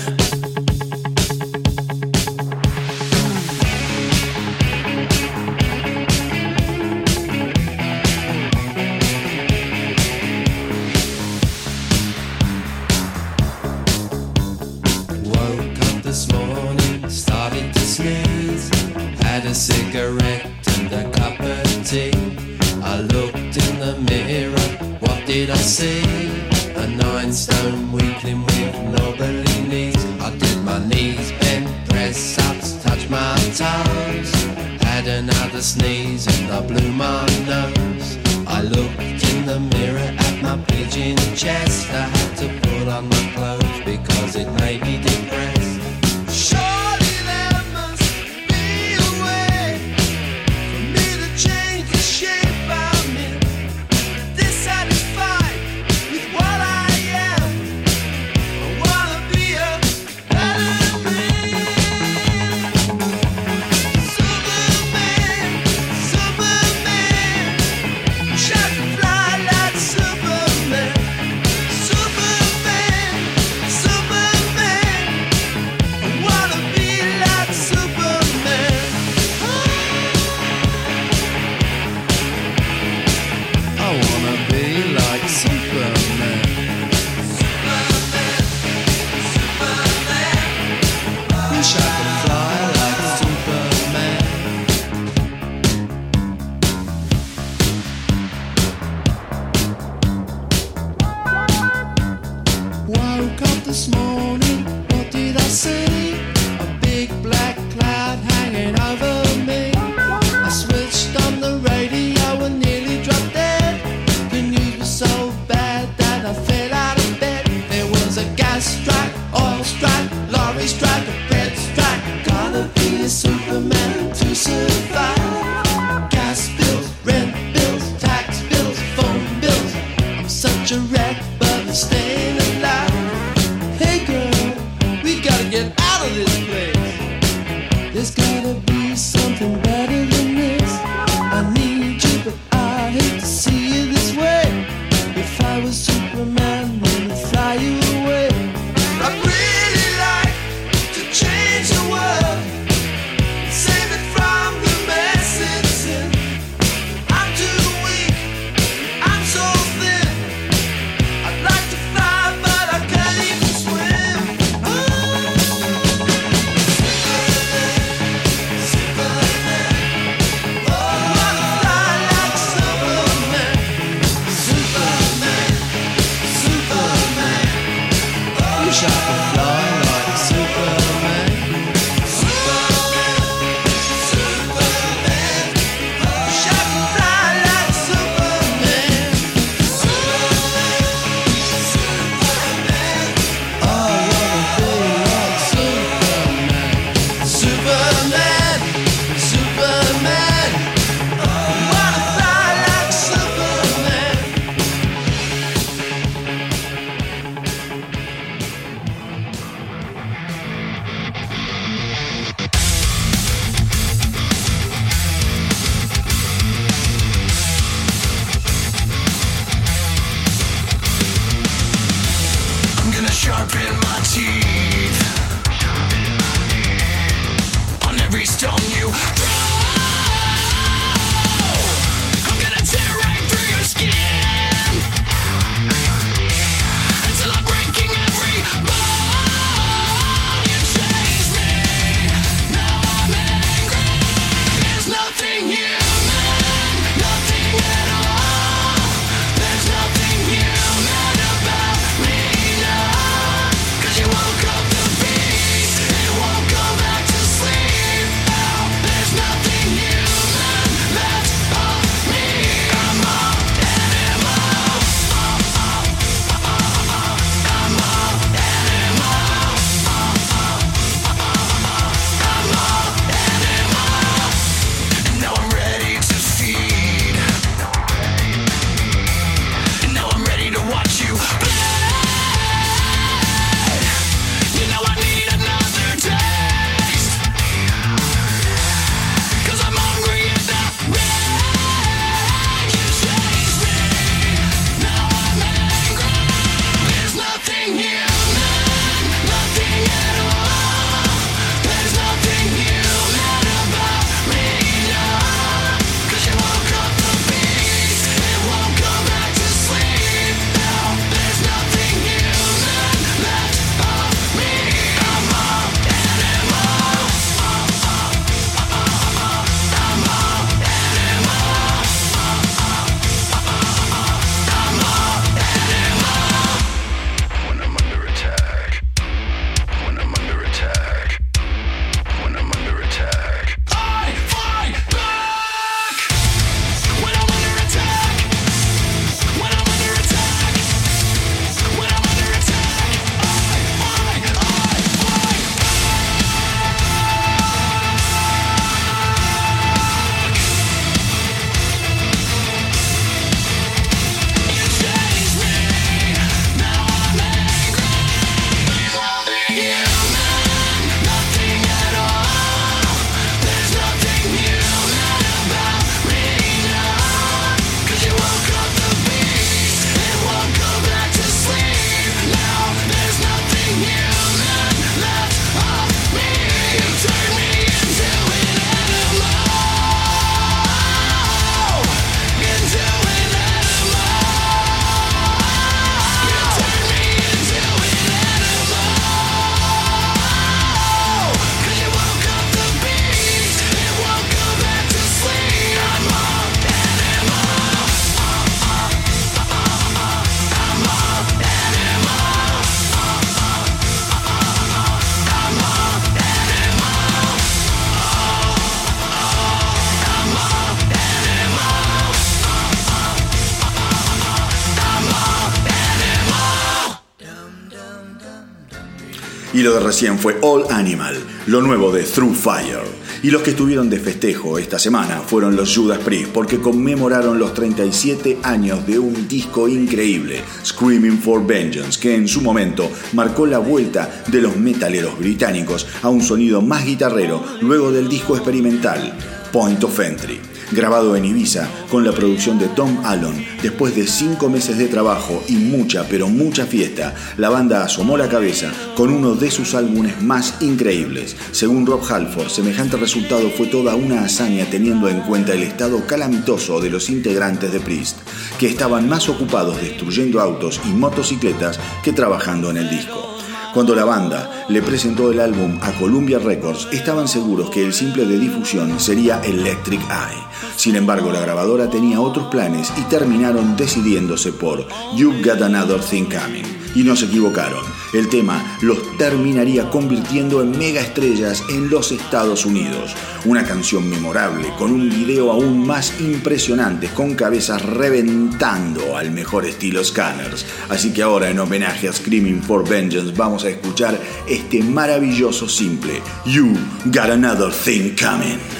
Fue 419.96 420.36
All 420.42 420.64
Animal, 420.68 421.16
lo 421.46 421.62
nuevo 421.62 421.90
de 421.90 422.02
Through 422.02 422.34
Fire. 422.34 422.82
Y 423.22 423.30
los 423.30 423.40
que 423.40 423.52
estuvieron 423.52 423.88
de 423.88 423.98
festejo 423.98 424.58
esta 424.58 424.78
semana 424.78 425.22
fueron 425.26 425.56
los 425.56 425.74
Judas 425.74 426.00
Priest 426.00 426.32
porque 426.32 426.60
conmemoraron 426.60 427.38
los 427.38 427.54
37 427.54 428.40
años 428.42 428.86
de 428.86 428.98
un 428.98 429.26
disco 429.26 429.66
increíble, 429.66 430.42
Screaming 430.62 431.18
for 431.18 431.46
Vengeance, 431.46 431.98
que 431.98 432.14
en 432.14 432.28
su 432.28 432.42
momento 432.42 432.90
marcó 433.14 433.46
la 433.46 433.56
vuelta 433.56 434.22
de 434.26 434.42
los 434.42 434.58
metaleros 434.58 435.18
británicos 435.18 435.86
a 436.02 436.10
un 436.10 436.20
sonido 436.20 436.60
más 436.60 436.84
guitarrero 436.84 437.42
luego 437.62 437.90
del 437.90 438.06
disco 438.06 438.36
experimental 438.36 439.16
Point 439.50 439.82
of 439.82 439.98
Entry 439.98 440.55
grabado 440.72 441.16
en 441.16 441.24
Ibiza 441.24 441.68
con 441.90 442.04
la 442.04 442.12
producción 442.12 442.58
de 442.58 442.68
Tom 442.68 443.04
Allen. 443.04 443.46
Después 443.62 443.94
de 443.94 444.06
cinco 444.06 444.48
meses 444.48 444.78
de 444.78 444.88
trabajo 444.88 445.42
y 445.48 445.54
mucha, 445.54 446.06
pero 446.08 446.28
mucha 446.28 446.66
fiesta, 446.66 447.14
la 447.36 447.48
banda 447.48 447.84
asomó 447.84 448.16
la 448.16 448.28
cabeza 448.28 448.72
con 448.96 449.10
uno 449.10 449.34
de 449.34 449.50
sus 449.50 449.74
álbumes 449.74 450.20
más 450.22 450.60
increíbles. 450.60 451.36
Según 451.52 451.86
Rob 451.86 452.02
Halford, 452.08 452.48
semejante 452.48 452.96
resultado 452.96 453.50
fue 453.50 453.66
toda 453.66 453.94
una 453.94 454.24
hazaña 454.24 454.66
teniendo 454.70 455.08
en 455.08 455.20
cuenta 455.20 455.54
el 455.54 455.62
estado 455.62 456.06
calamitoso 456.06 456.80
de 456.80 456.90
los 456.90 457.10
integrantes 457.10 457.72
de 457.72 457.80
Priest, 457.80 458.18
que 458.58 458.68
estaban 458.68 459.08
más 459.08 459.28
ocupados 459.28 459.80
destruyendo 459.80 460.40
autos 460.40 460.80
y 460.84 460.88
motocicletas 460.88 461.78
que 462.02 462.12
trabajando 462.12 462.70
en 462.70 462.78
el 462.78 462.90
disco. 462.90 463.35
Cuando 463.76 463.94
la 463.94 464.06
banda 464.06 464.64
le 464.70 464.80
presentó 464.80 465.30
el 465.30 465.38
álbum 465.38 465.78
a 465.82 465.92
Columbia 465.92 466.38
Records, 466.38 466.88
estaban 466.92 467.28
seguros 467.28 467.68
que 467.68 467.84
el 467.84 467.92
simple 467.92 468.24
de 468.24 468.38
difusión 468.38 468.98
sería 468.98 469.42
Electric 469.44 470.00
Eye. 470.00 470.42
Sin 470.76 470.96
embargo, 470.96 471.30
la 471.30 471.40
grabadora 471.40 471.90
tenía 471.90 472.22
otros 472.22 472.46
planes 472.46 472.90
y 472.96 473.02
terminaron 473.02 473.76
decidiéndose 473.76 474.52
por 474.52 474.86
You've 475.14 475.42
Got 475.42 475.60
Another 475.60 476.00
Thing 476.00 476.24
Coming. 476.24 476.64
Y 476.94 477.02
no 477.02 477.14
se 477.16 477.26
equivocaron. 477.26 477.84
El 478.16 478.30
tema 478.30 478.78
los 478.80 479.18
terminaría 479.18 479.90
convirtiendo 479.90 480.62
en 480.62 480.70
mega 480.78 481.02
estrellas 481.02 481.62
en 481.68 481.90
los 481.90 482.12
Estados 482.12 482.64
Unidos. 482.64 483.14
Una 483.44 483.62
canción 483.62 484.08
memorable, 484.08 484.72
con 484.78 484.90
un 484.90 485.10
video 485.10 485.52
aún 485.52 485.86
más 485.86 486.18
impresionante, 486.18 487.08
con 487.08 487.34
cabezas 487.34 487.82
reventando 487.82 489.18
al 489.18 489.32
mejor 489.32 489.66
estilo 489.66 490.02
Scanners. 490.02 490.64
Así 490.88 491.12
que 491.12 491.22
ahora, 491.22 491.50
en 491.50 491.58
homenaje 491.58 492.08
a 492.08 492.12
Screaming 492.14 492.62
for 492.62 492.88
Vengeance, 492.88 493.34
vamos 493.36 493.64
a 493.64 493.68
escuchar 493.68 494.18
este 494.48 494.82
maravilloso 494.82 495.68
simple, 495.68 496.22
You 496.46 496.72
Got 497.04 497.30
Another 497.30 497.70
Thing 497.70 498.16
Coming. 498.16 498.75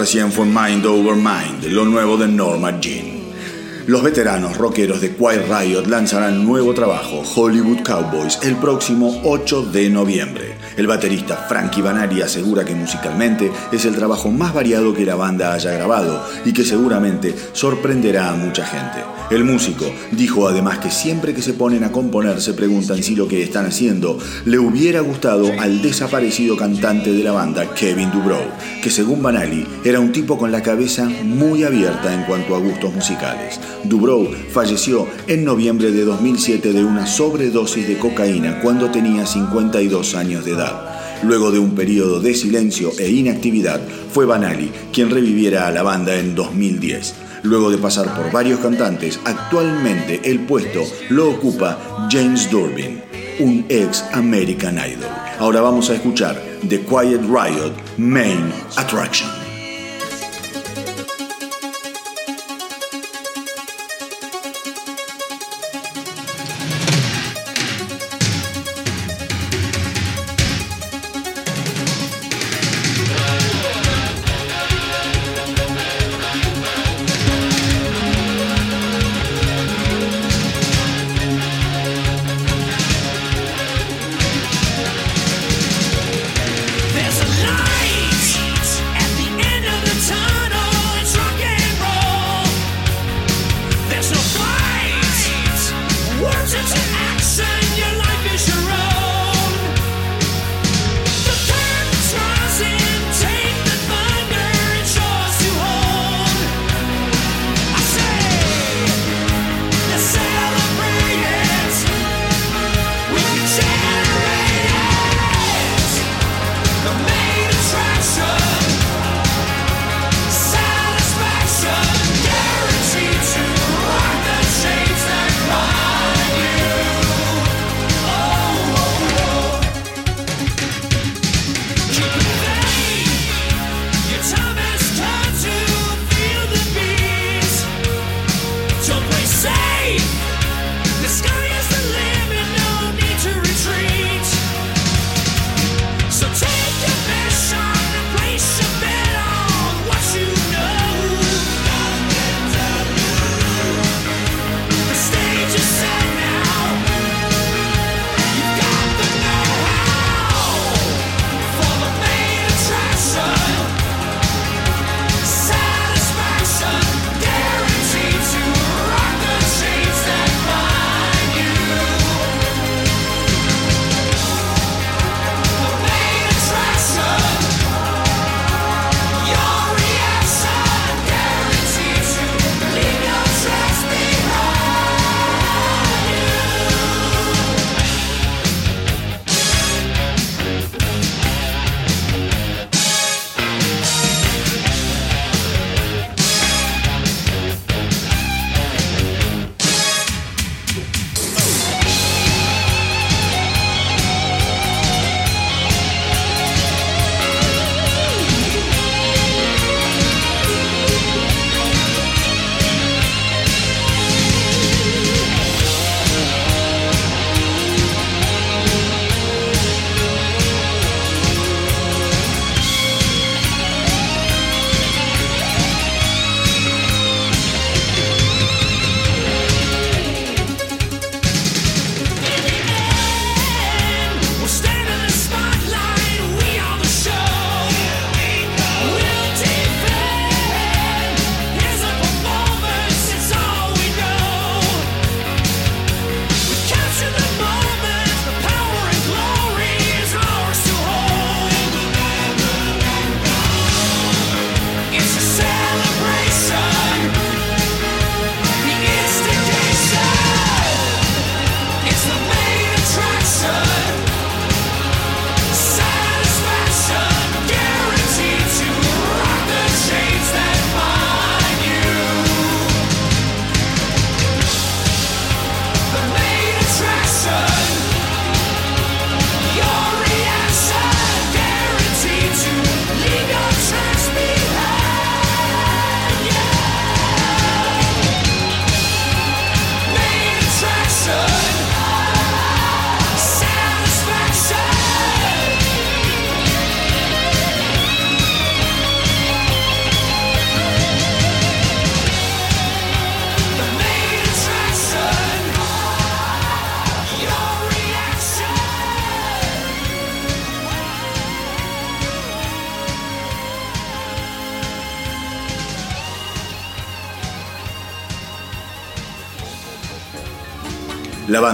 Recién 0.00 0.32
fue 0.32 0.46
Mind 0.46 0.86
Over 0.86 1.14
Mind, 1.14 1.62
lo 1.66 1.84
nuevo 1.84 2.16
de 2.16 2.26
Norma 2.26 2.80
Jean. 2.80 3.19
Los 3.90 4.04
veteranos 4.04 4.56
rockeros 4.56 5.00
de 5.00 5.16
Quiet 5.16 5.48
Riot 5.48 5.86
lanzarán 5.88 6.44
nuevo 6.44 6.72
trabajo, 6.74 7.24
Hollywood 7.34 7.82
Cowboys, 7.82 8.38
el 8.44 8.54
próximo 8.54 9.20
8 9.24 9.62
de 9.62 9.90
noviembre. 9.90 10.54
El 10.76 10.86
baterista 10.86 11.36
Frankie 11.48 11.82
Banari 11.82 12.22
asegura 12.22 12.64
que 12.64 12.76
musicalmente 12.76 13.50
es 13.72 13.84
el 13.86 13.96
trabajo 13.96 14.30
más 14.30 14.54
variado 14.54 14.94
que 14.94 15.04
la 15.04 15.16
banda 15.16 15.52
haya 15.54 15.72
grabado 15.72 16.24
y 16.44 16.52
que 16.52 16.62
seguramente 16.64 17.34
sorprenderá 17.52 18.30
a 18.30 18.36
mucha 18.36 18.64
gente. 18.64 19.00
El 19.30 19.44
músico 19.44 19.84
dijo 20.12 20.48
además 20.48 20.78
que 20.78 20.90
siempre 20.90 21.34
que 21.34 21.42
se 21.42 21.54
ponen 21.54 21.84
a 21.84 21.92
componer 21.92 22.40
se 22.40 22.54
preguntan 22.54 23.02
si 23.02 23.14
lo 23.14 23.28
que 23.28 23.42
están 23.42 23.66
haciendo 23.66 24.18
le 24.44 24.58
hubiera 24.58 25.00
gustado 25.00 25.50
al 25.60 25.82
desaparecido 25.82 26.56
cantante 26.56 27.12
de 27.12 27.22
la 27.22 27.30
banda, 27.32 27.74
Kevin 27.74 28.10
Dubrow, 28.10 28.42
que 28.82 28.90
según 28.90 29.22
Banali 29.22 29.66
era 29.84 30.00
un 30.00 30.10
tipo 30.10 30.38
con 30.38 30.50
la 30.50 30.62
cabeza 30.62 31.08
muy 31.24 31.62
abierta 31.64 32.12
en 32.12 32.24
cuanto 32.24 32.56
a 32.56 32.58
gustos 32.58 32.92
musicales. 32.92 33.60
Dubrow 33.84 34.28
falleció 34.52 35.06
en 35.26 35.44
noviembre 35.44 35.90
de 35.90 36.04
2007 36.04 36.72
de 36.72 36.84
una 36.84 37.06
sobredosis 37.06 37.88
de 37.88 37.98
cocaína 37.98 38.60
cuando 38.60 38.90
tenía 38.90 39.26
52 39.26 40.14
años 40.14 40.44
de 40.44 40.52
edad. 40.52 41.22
Luego 41.22 41.50
de 41.50 41.58
un 41.58 41.74
periodo 41.74 42.20
de 42.20 42.34
silencio 42.34 42.92
e 42.98 43.10
inactividad, 43.10 43.80
fue 44.12 44.26
Banali 44.26 44.70
quien 44.92 45.10
reviviera 45.10 45.66
a 45.66 45.70
la 45.70 45.82
banda 45.82 46.16
en 46.16 46.34
2010. 46.34 47.14
Luego 47.42 47.70
de 47.70 47.78
pasar 47.78 48.14
por 48.14 48.30
varios 48.30 48.60
cantantes, 48.60 49.18
actualmente 49.24 50.20
el 50.24 50.40
puesto 50.40 50.82
lo 51.08 51.30
ocupa 51.30 52.08
James 52.10 52.50
Durbin, 52.50 53.00
un 53.38 53.64
ex 53.68 54.04
American 54.12 54.76
Idol. 54.76 55.10
Ahora 55.38 55.60
vamos 55.60 55.88
a 55.90 55.94
escuchar 55.94 56.42
The 56.68 56.80
Quiet 56.80 57.22
Riot 57.22 57.72
Main 57.96 58.52
Attraction. 58.76 59.39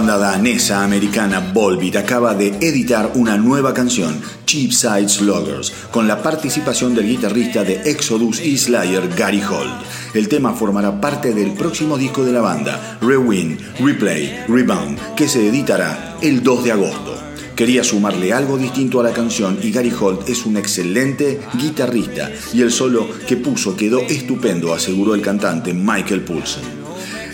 Banda 0.07 0.31
danesa 0.31 0.85
americana 0.85 1.51
Volbeat 1.53 1.97
acaba 1.97 2.33
de 2.33 2.47
editar 2.61 3.11
una 3.15 3.35
nueva 3.35 3.73
canción, 3.73 4.21
Cheapside 4.45 5.09
Sluggers, 5.09 5.73
con 5.91 6.07
la 6.07 6.23
participación 6.23 6.95
del 6.95 7.07
guitarrista 7.07 7.65
de 7.65 7.81
Exodus 7.83 8.39
y 8.39 8.57
Slayer 8.57 9.09
Gary 9.17 9.41
Holt. 9.41 9.83
El 10.13 10.29
tema 10.29 10.53
formará 10.53 11.01
parte 11.01 11.33
del 11.33 11.51
próximo 11.55 11.97
disco 11.97 12.23
de 12.23 12.31
la 12.31 12.39
banda, 12.39 12.97
Rewind, 13.01 13.59
Replay, 13.81 14.45
Rebound, 14.47 14.97
que 15.15 15.27
se 15.27 15.45
editará 15.45 16.15
el 16.21 16.41
2 16.41 16.63
de 16.63 16.71
agosto. 16.71 17.13
Quería 17.53 17.83
sumarle 17.83 18.31
algo 18.31 18.57
distinto 18.57 19.01
a 19.01 19.03
la 19.03 19.11
canción 19.11 19.59
y 19.61 19.71
Gary 19.71 19.91
Holt 19.91 20.29
es 20.29 20.45
un 20.45 20.55
excelente 20.55 21.41
guitarrista 21.55 22.31
y 22.53 22.61
el 22.61 22.71
solo 22.71 23.09
que 23.27 23.35
puso 23.35 23.75
quedó 23.75 23.99
estupendo, 23.99 24.73
aseguró 24.73 25.15
el 25.15 25.21
cantante 25.21 25.73
Michael 25.73 26.21
Poulsen. 26.21 26.86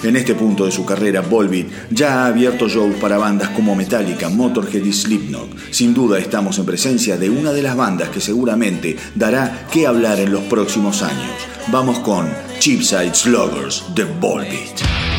En 0.04 0.18
este 0.18 0.36
punto 0.36 0.66
de 0.66 0.72
su 0.72 0.86
carrera, 0.86 1.22
Volbeat 1.22 1.68
ya 1.90 2.24
ha 2.24 2.28
abierto 2.28 2.68
shows 2.68 2.96
para 2.96 3.18
bandas 3.18 3.50
como 3.50 3.74
Metallica, 3.74 4.28
Motorhead 4.28 4.84
y 4.84 4.92
Slipknot. 4.92 5.72
Sin 5.72 5.94
duda 5.94 6.20
estamos 6.20 6.60
en 6.60 6.66
presencia 6.66 7.18
de 7.18 7.30
una 7.30 7.54
de 7.54 7.62
las 7.62 7.78
bandas 7.78 8.10
que 8.10 8.20
seguramente 8.20 8.98
dará 9.16 9.66
que 9.72 9.88
hablar 9.88 10.20
en 10.20 10.34
los 10.34 10.44
próximos 10.44 11.02
años. 11.04 11.32
Vamos 11.72 12.00
con 12.00 12.28
Cheapside 12.60 13.16
Sluggers 13.16 13.86
de 13.96 14.04
Volbeat. 14.04 15.13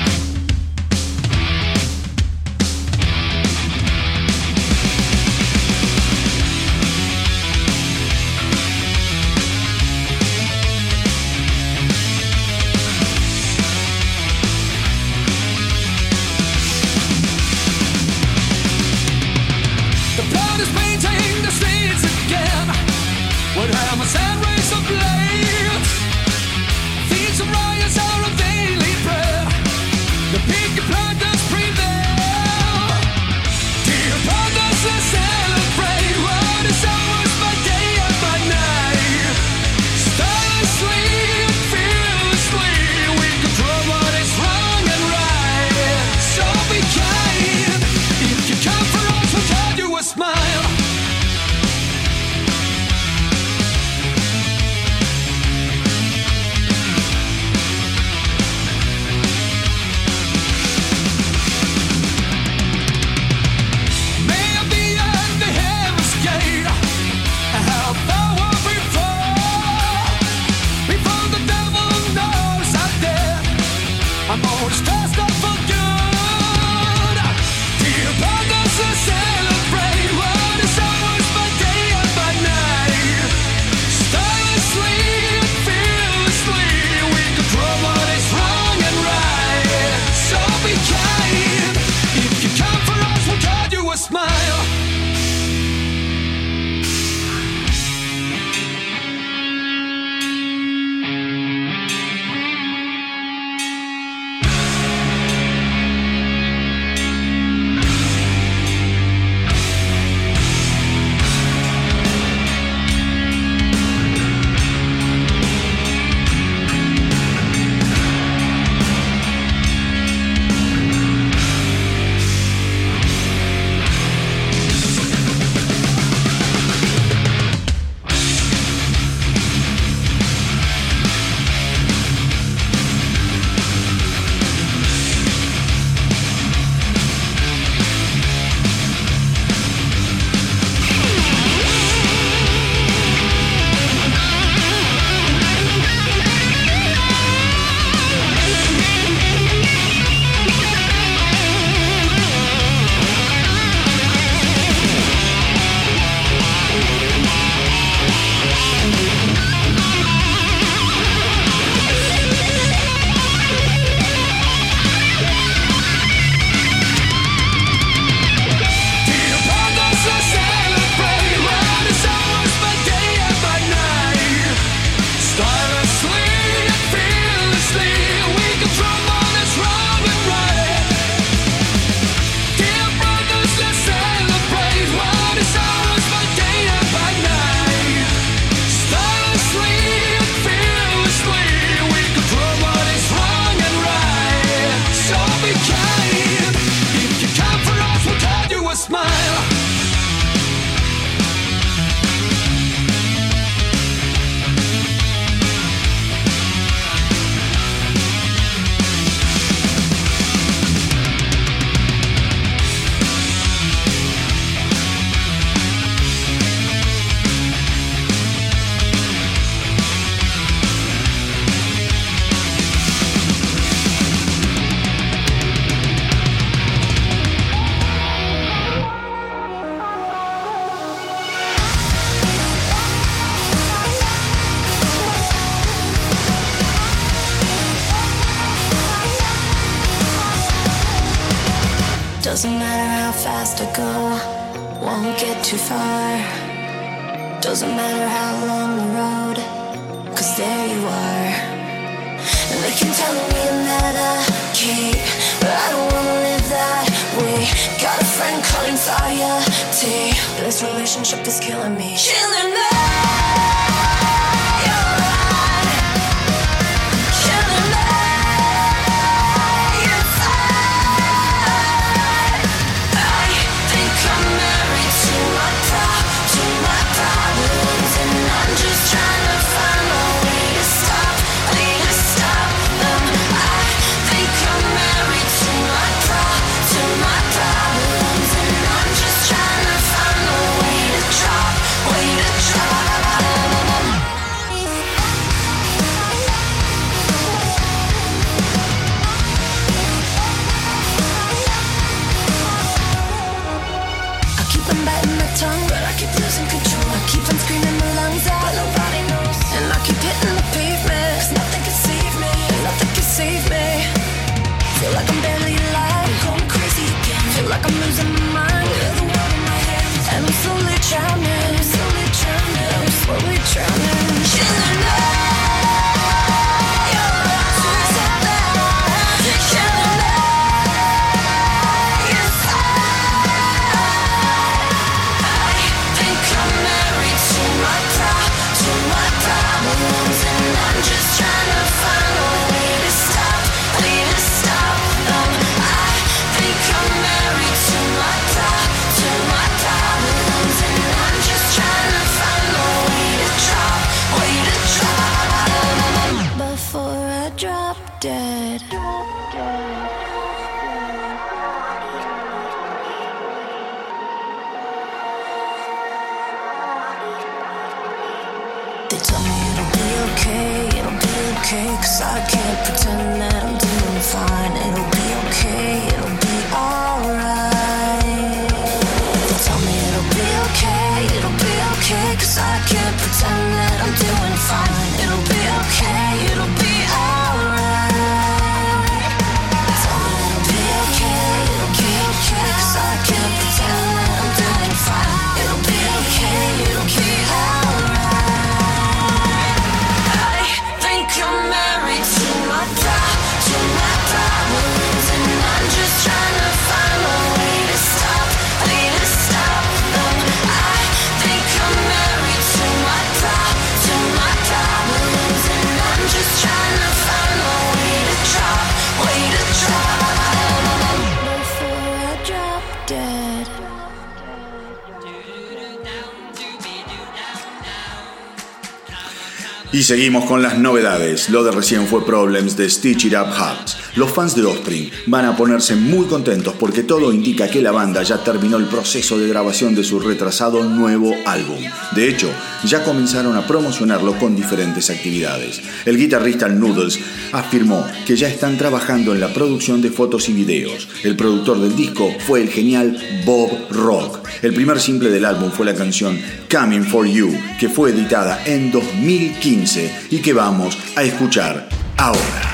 Y 429.74 429.82
seguimos 429.82 430.26
con 430.26 430.40
las 430.40 430.56
novedades. 430.56 431.28
Lo 431.30 431.42
de 431.42 431.50
recién 431.50 431.88
fue 431.88 432.06
Problems 432.06 432.56
de 432.56 432.70
Stitch 432.70 433.06
It 433.06 433.14
Up 433.14 433.26
Hubs. 433.26 433.83
Los 433.96 434.10
fans 434.10 434.34
de 434.34 434.44
Offspring 434.44 434.90
van 435.06 435.24
a 435.24 435.36
ponerse 435.36 435.76
muy 435.76 436.06
contentos 436.06 436.54
porque 436.58 436.82
todo 436.82 437.12
indica 437.12 437.48
que 437.48 437.62
la 437.62 437.70
banda 437.70 438.02
ya 438.02 438.24
terminó 438.24 438.56
el 438.56 438.66
proceso 438.66 439.16
de 439.18 439.28
grabación 439.28 439.76
de 439.76 439.84
su 439.84 440.00
retrasado 440.00 440.64
nuevo 440.64 441.14
álbum. 441.26 441.58
De 441.94 442.08
hecho, 442.08 442.28
ya 442.64 442.82
comenzaron 442.82 443.36
a 443.36 443.46
promocionarlo 443.46 444.18
con 444.18 444.34
diferentes 444.34 444.90
actividades. 444.90 445.62
El 445.84 445.96
guitarrista 445.96 446.48
Noodles 446.48 446.98
afirmó 447.30 447.86
que 448.04 448.16
ya 448.16 448.26
están 448.26 448.58
trabajando 448.58 449.12
en 449.12 449.20
la 449.20 449.32
producción 449.32 449.80
de 449.80 449.90
fotos 449.90 450.28
y 450.28 450.32
videos. 450.32 450.88
El 451.04 451.14
productor 451.14 451.60
del 451.60 451.76
disco 451.76 452.10
fue 452.26 452.42
el 452.42 452.48
genial 452.48 452.98
Bob 453.24 453.50
Rock. 453.70 454.26
El 454.42 454.54
primer 454.54 454.80
simple 454.80 455.10
del 455.10 455.24
álbum 455.24 455.52
fue 455.52 455.66
la 455.66 455.74
canción 455.74 456.20
Coming 456.50 456.84
for 456.84 457.06
You, 457.06 457.32
que 457.60 457.68
fue 457.68 457.90
editada 457.90 458.42
en 458.44 458.72
2015 458.72 460.08
y 460.10 460.18
que 460.18 460.32
vamos 460.32 460.76
a 460.96 461.04
escuchar 461.04 461.68
ahora. 461.96 462.53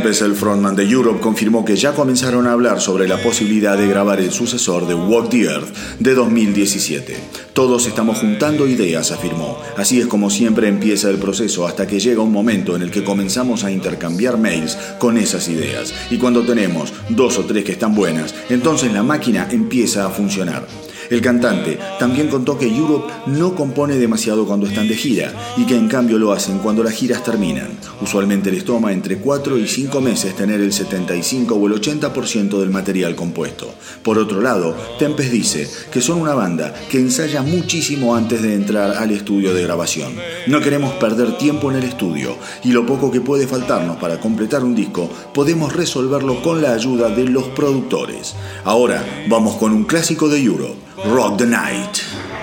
El 0.00 0.34
frontman 0.34 0.74
de 0.74 0.84
Europe, 0.84 1.20
confirmó 1.20 1.62
que 1.62 1.76
ya 1.76 1.92
comenzaron 1.92 2.46
a 2.46 2.52
hablar 2.52 2.80
sobre 2.80 3.06
la 3.06 3.22
posibilidad 3.22 3.76
de 3.76 3.86
grabar 3.86 4.18
el 4.18 4.32
sucesor 4.32 4.88
de 4.88 4.94
Walk 4.94 5.28
the 5.28 5.42
Earth 5.42 5.68
de 5.98 6.14
2017. 6.14 7.16
Todos 7.52 7.86
estamos 7.86 8.18
juntando 8.18 8.66
ideas, 8.66 9.12
afirmó. 9.12 9.58
Así 9.76 10.00
es 10.00 10.06
como 10.06 10.30
siempre 10.30 10.68
empieza 10.68 11.10
el 11.10 11.18
proceso 11.18 11.66
hasta 11.66 11.86
que 11.86 12.00
llega 12.00 12.22
un 12.22 12.32
momento 12.32 12.74
en 12.74 12.82
el 12.82 12.90
que 12.90 13.04
comenzamos 13.04 13.62
a 13.62 13.70
intercambiar 13.70 14.38
mails 14.38 14.76
con 14.98 15.18
esas 15.18 15.48
ideas. 15.48 15.92
Y 16.10 16.16
cuando 16.16 16.42
tenemos 16.42 16.92
dos 17.10 17.38
o 17.38 17.44
tres 17.44 17.62
que 17.62 17.72
están 17.72 17.94
buenas, 17.94 18.34
entonces 18.48 18.92
la 18.92 19.02
máquina 19.02 19.48
empieza 19.50 20.06
a 20.06 20.10
funcionar. 20.10 20.66
El 21.10 21.20
cantante 21.20 21.76
también 21.98 22.28
contó 22.28 22.56
que 22.56 22.68
Europe 22.68 23.12
no 23.26 23.56
compone 23.56 23.96
demasiado 23.96 24.46
cuando 24.46 24.68
están 24.68 24.86
de 24.86 24.94
gira 24.94 25.32
y 25.56 25.64
que 25.66 25.74
en 25.74 25.88
cambio 25.88 26.20
lo 26.20 26.30
hacen 26.30 26.58
cuando 26.58 26.84
las 26.84 26.94
giras 26.94 27.24
terminan. 27.24 27.66
Usualmente 28.00 28.52
les 28.52 28.64
toma 28.64 28.92
entre 28.92 29.16
4 29.16 29.58
y 29.58 29.66
5 29.66 30.00
meses 30.00 30.36
tener 30.36 30.60
el 30.60 30.72
75 30.72 31.56
o 31.56 31.66
el 31.66 31.72
80% 31.74 32.60
del 32.60 32.70
material 32.70 33.16
compuesto. 33.16 33.74
Por 34.04 34.18
otro 34.18 34.40
lado, 34.40 34.76
Tempest 35.00 35.32
dice 35.32 35.68
que 35.90 36.00
son 36.00 36.20
una 36.20 36.34
banda 36.34 36.72
que 36.88 36.98
ensaya 36.98 37.42
muchísimo 37.42 38.14
antes 38.14 38.40
de 38.40 38.54
entrar 38.54 38.96
al 38.96 39.10
estudio 39.10 39.52
de 39.52 39.64
grabación. 39.64 40.12
No 40.46 40.60
queremos 40.60 40.92
perder 40.94 41.36
tiempo 41.38 41.72
en 41.72 41.78
el 41.78 41.84
estudio 41.84 42.36
y 42.62 42.70
lo 42.70 42.86
poco 42.86 43.10
que 43.10 43.20
puede 43.20 43.48
faltarnos 43.48 43.96
para 43.96 44.20
completar 44.20 44.62
un 44.62 44.76
disco 44.76 45.10
podemos 45.34 45.74
resolverlo 45.74 46.40
con 46.40 46.62
la 46.62 46.72
ayuda 46.72 47.08
de 47.08 47.24
los 47.24 47.48
productores. 47.48 48.36
Ahora 48.62 49.04
vamos 49.28 49.56
con 49.56 49.72
un 49.72 49.82
clásico 49.82 50.28
de 50.28 50.38
Europe. 50.40 50.90
Rock 51.06 51.38
the 51.38 51.46
Night. 51.46 52.39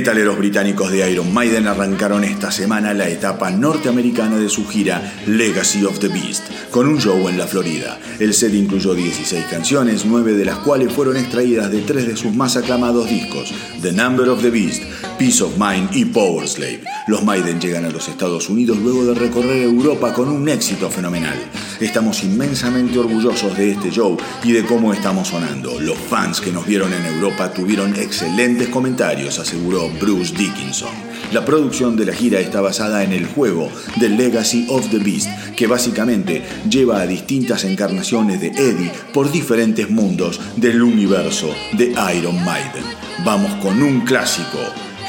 Metaleros 0.00 0.38
británicos 0.38 0.90
de 0.90 1.12
Iron 1.12 1.30
Maiden 1.30 1.66
arrancaron 1.66 2.24
esta 2.24 2.50
semana 2.50 2.94
la 2.94 3.10
etapa 3.10 3.50
norteamericana 3.50 4.38
de 4.38 4.48
su 4.48 4.66
gira 4.66 5.12
Legacy 5.26 5.84
of 5.84 5.98
the 5.98 6.08
Beast, 6.08 6.44
con 6.70 6.88
un 6.88 6.98
show 6.98 7.28
en 7.28 7.36
la 7.36 7.46
Florida. 7.46 8.00
El 8.18 8.32
set 8.32 8.54
incluyó 8.54 8.94
16 8.94 9.44
canciones, 9.50 10.06
9 10.06 10.32
de 10.32 10.46
las 10.46 10.56
cuales 10.60 10.90
fueron 10.90 11.18
extraídas 11.18 11.70
de 11.70 11.82
tres 11.82 12.06
de 12.06 12.16
sus 12.16 12.34
más 12.34 12.56
aclamados 12.56 13.10
discos, 13.10 13.52
The 13.82 13.92
Number 13.92 14.30
of 14.30 14.40
the 14.40 14.48
Beast, 14.48 14.82
Peace 15.18 15.42
of 15.42 15.58
Mind 15.58 15.90
y 15.92 16.06
Power 16.06 16.48
Slave. 16.48 16.80
Los 17.06 17.22
Maiden 17.22 17.60
llegan 17.60 17.84
a 17.84 17.90
los 17.90 18.08
Estados 18.08 18.48
Unidos 18.48 18.78
luego 18.78 19.04
de 19.04 19.12
recorrer 19.12 19.58
Europa 19.64 20.14
con 20.14 20.30
un 20.30 20.48
éxito 20.48 20.88
fenomenal. 20.88 21.36
Estamos 21.80 22.22
inmensamente 22.24 22.98
orgullosos 22.98 23.56
de 23.56 23.70
este 23.70 23.90
show 23.90 24.14
y 24.44 24.52
de 24.52 24.64
cómo 24.64 24.92
estamos 24.92 25.28
sonando. 25.28 25.80
Los 25.80 25.96
fans 25.96 26.40
que 26.40 26.52
nos 26.52 26.66
vieron 26.66 26.92
en 26.92 27.06
Europa 27.06 27.52
tuvieron 27.54 27.96
excelentes 27.96 28.68
comentarios, 28.68 29.38
aseguró 29.38 29.88
Bruce 29.98 30.34
Dickinson. 30.36 30.90
La 31.32 31.42
producción 31.42 31.96
de 31.96 32.04
la 32.04 32.12
gira 32.12 32.38
está 32.38 32.60
basada 32.60 33.02
en 33.02 33.12
el 33.12 33.26
juego 33.26 33.70
The 33.98 34.10
Legacy 34.10 34.66
of 34.68 34.90
the 34.90 34.98
Beast, 34.98 35.28
que 35.56 35.66
básicamente 35.66 36.42
lleva 36.68 37.00
a 37.00 37.06
distintas 37.06 37.64
encarnaciones 37.64 38.42
de 38.42 38.48
Eddie 38.48 38.92
por 39.14 39.32
diferentes 39.32 39.88
mundos 39.88 40.38
del 40.56 40.82
universo 40.82 41.54
de 41.72 41.94
Iron 42.14 42.44
Maiden. 42.44 42.84
Vamos 43.24 43.54
con 43.62 43.82
un 43.82 44.02
clásico, 44.02 44.58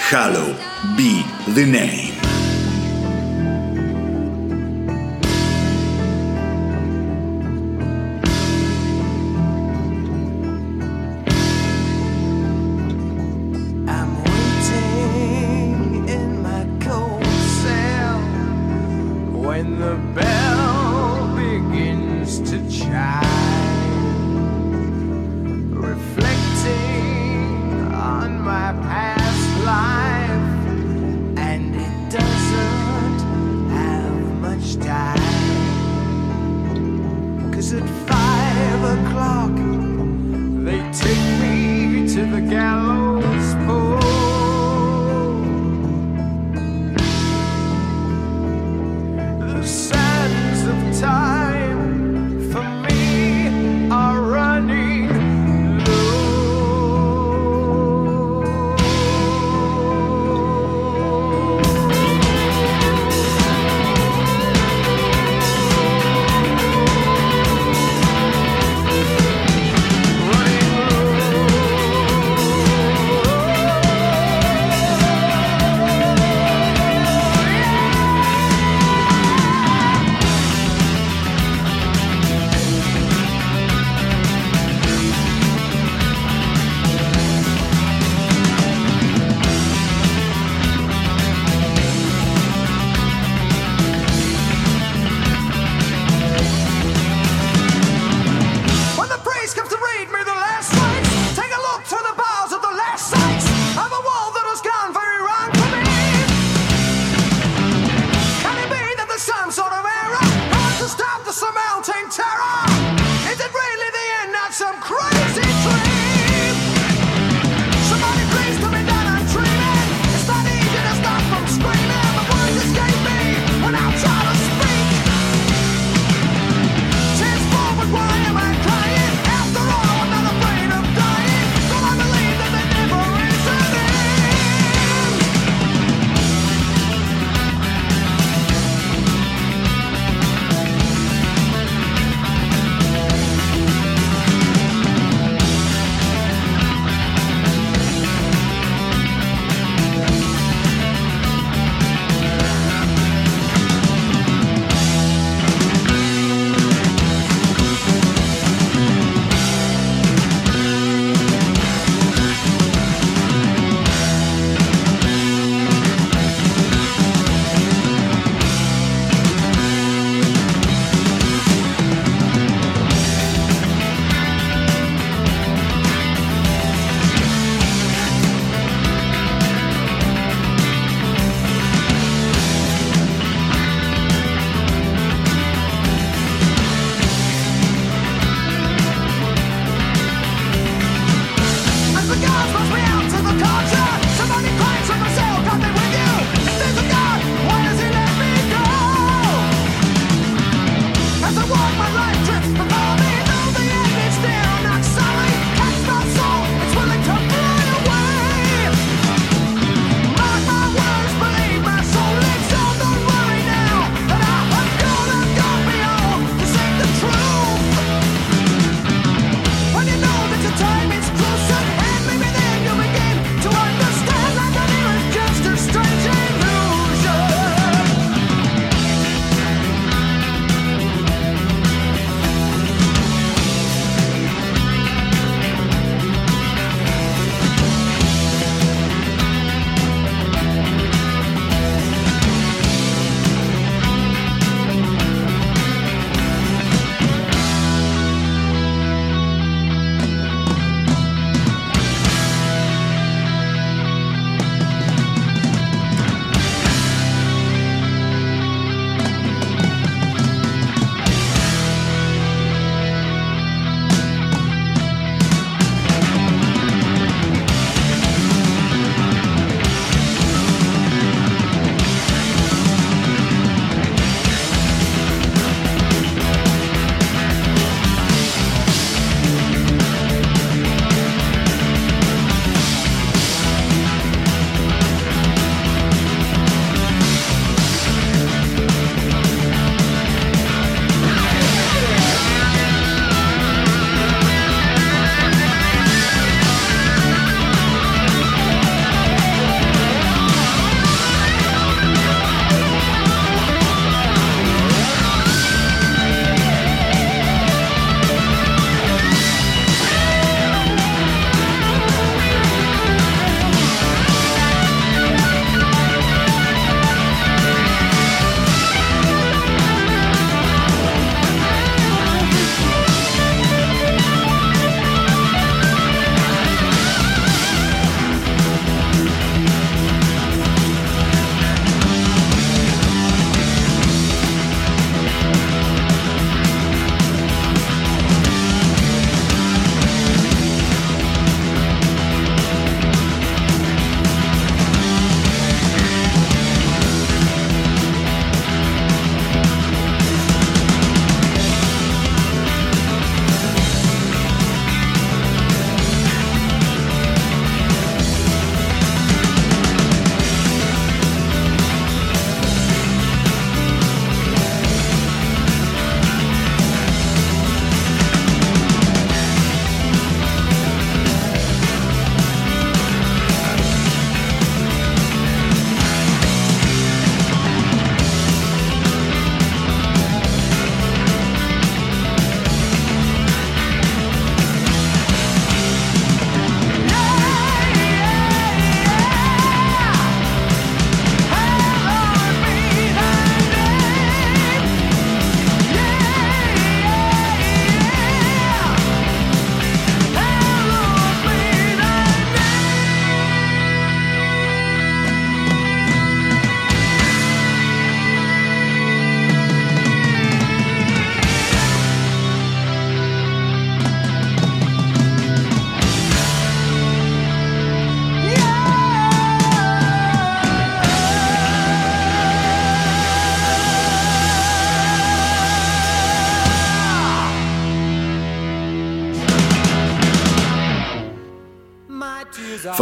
Hallow 0.10 0.56
Be 0.96 1.26
the 1.54 1.66
Name. 1.66 2.31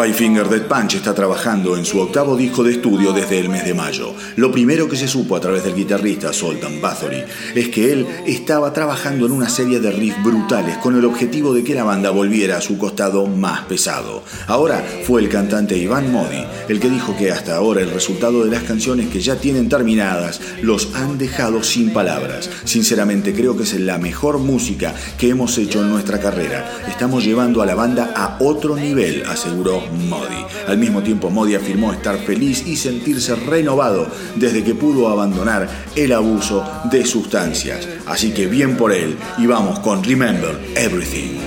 Five 0.02 0.14
Finger 0.14 0.48
Dead 0.48 0.66
Punch 0.66 0.96
está 0.96 1.14
trabajando 1.14 1.76
en 1.76 1.84
su 1.84 2.00
octavo 2.00 2.38
disco 2.38 2.64
de 2.64 2.72
estudio 2.72 3.12
desde 3.12 3.38
el 3.38 3.50
mes 3.50 3.66
de 3.66 3.74
mayo. 3.74 4.14
Lo 4.38 4.50
primero 4.50 4.88
que 4.88 4.96
se 4.96 5.10
supo 5.10 5.36
a 5.36 5.42
través 5.42 5.66
del 5.66 5.76
guitarrista 5.76 6.32
Sultan 6.32 6.80
Bathory 6.80 7.22
es 7.54 7.68
que 7.68 7.92
él 7.92 8.08
estaba 8.26 8.72
trabajando 8.72 9.26
en 9.26 9.34
una 9.34 9.50
serie 9.50 9.82
de 9.82 9.92
riffs 9.92 10.24
brutales 10.24 10.78
con 10.78 10.96
el 10.96 11.04
objetivo 11.04 11.54
de 11.54 11.66
que 11.66 11.76
la 11.76 11.84
banda 11.84 12.12
volviera 12.12 12.56
a 12.56 12.62
su 12.62 12.78
costado 12.78 13.26
más 13.26 13.66
pesado. 13.66 14.24
Ahora 14.48 14.82
fue 15.04 15.20
el 15.20 15.28
cantante 15.28 15.78
Iván 15.78 16.14
Modi 16.14 16.46
el 16.70 16.80
que 16.80 16.90
dijo 16.90 17.18
que 17.18 17.34
hasta 17.34 17.58
ahora 17.58 17.82
el 17.82 17.92
resultado 17.92 18.46
de 18.46 18.52
las 18.52 18.64
canciones 18.64 19.10
que 19.10 19.20
ya 19.20 19.36
tienen 19.36 19.68
terminadas 19.68 20.40
los 20.62 20.96
han 20.96 21.18
dejado 21.18 21.62
sin 21.62 21.92
palabras. 21.92 22.50
Sinceramente 22.64 23.34
creo 23.34 23.58
que 23.58 23.64
es 23.64 23.78
la 23.78 23.98
mejor 23.98 24.38
música 24.38 24.96
que 25.18 25.28
hemos 25.28 25.58
hecho 25.58 25.82
en 25.82 25.90
nuestra 25.90 26.22
carrera. 26.22 26.86
Estamos 26.88 27.26
llevando 27.26 27.62
a 27.62 27.66
la 27.66 27.76
banda 27.76 28.14
a 28.16 28.38
otro 28.40 28.78
nivel, 28.78 29.24
aseguró 29.28 29.89
Modi. 30.08 30.46
Al 30.68 30.78
mismo 30.78 31.02
tiempo, 31.02 31.30
Modi 31.30 31.56
afirmó 31.56 31.92
estar 31.92 32.18
feliz 32.20 32.66
y 32.66 32.76
sentirse 32.76 33.36
renovado 33.36 34.08
desde 34.36 34.64
que 34.64 34.76
pudo 34.76 35.10
abandonar 35.10 35.70
el 35.96 36.14
abuso 36.14 36.66
de 36.92 37.06
sustancias. 37.06 37.88
Así 38.06 38.32
que 38.32 38.48
bien 38.48 38.78
por 38.78 38.92
él 38.92 39.18
y 39.38 39.46
vamos 39.48 39.80
con 39.80 40.04
Remember 40.04 40.58
Everything. 40.76 41.40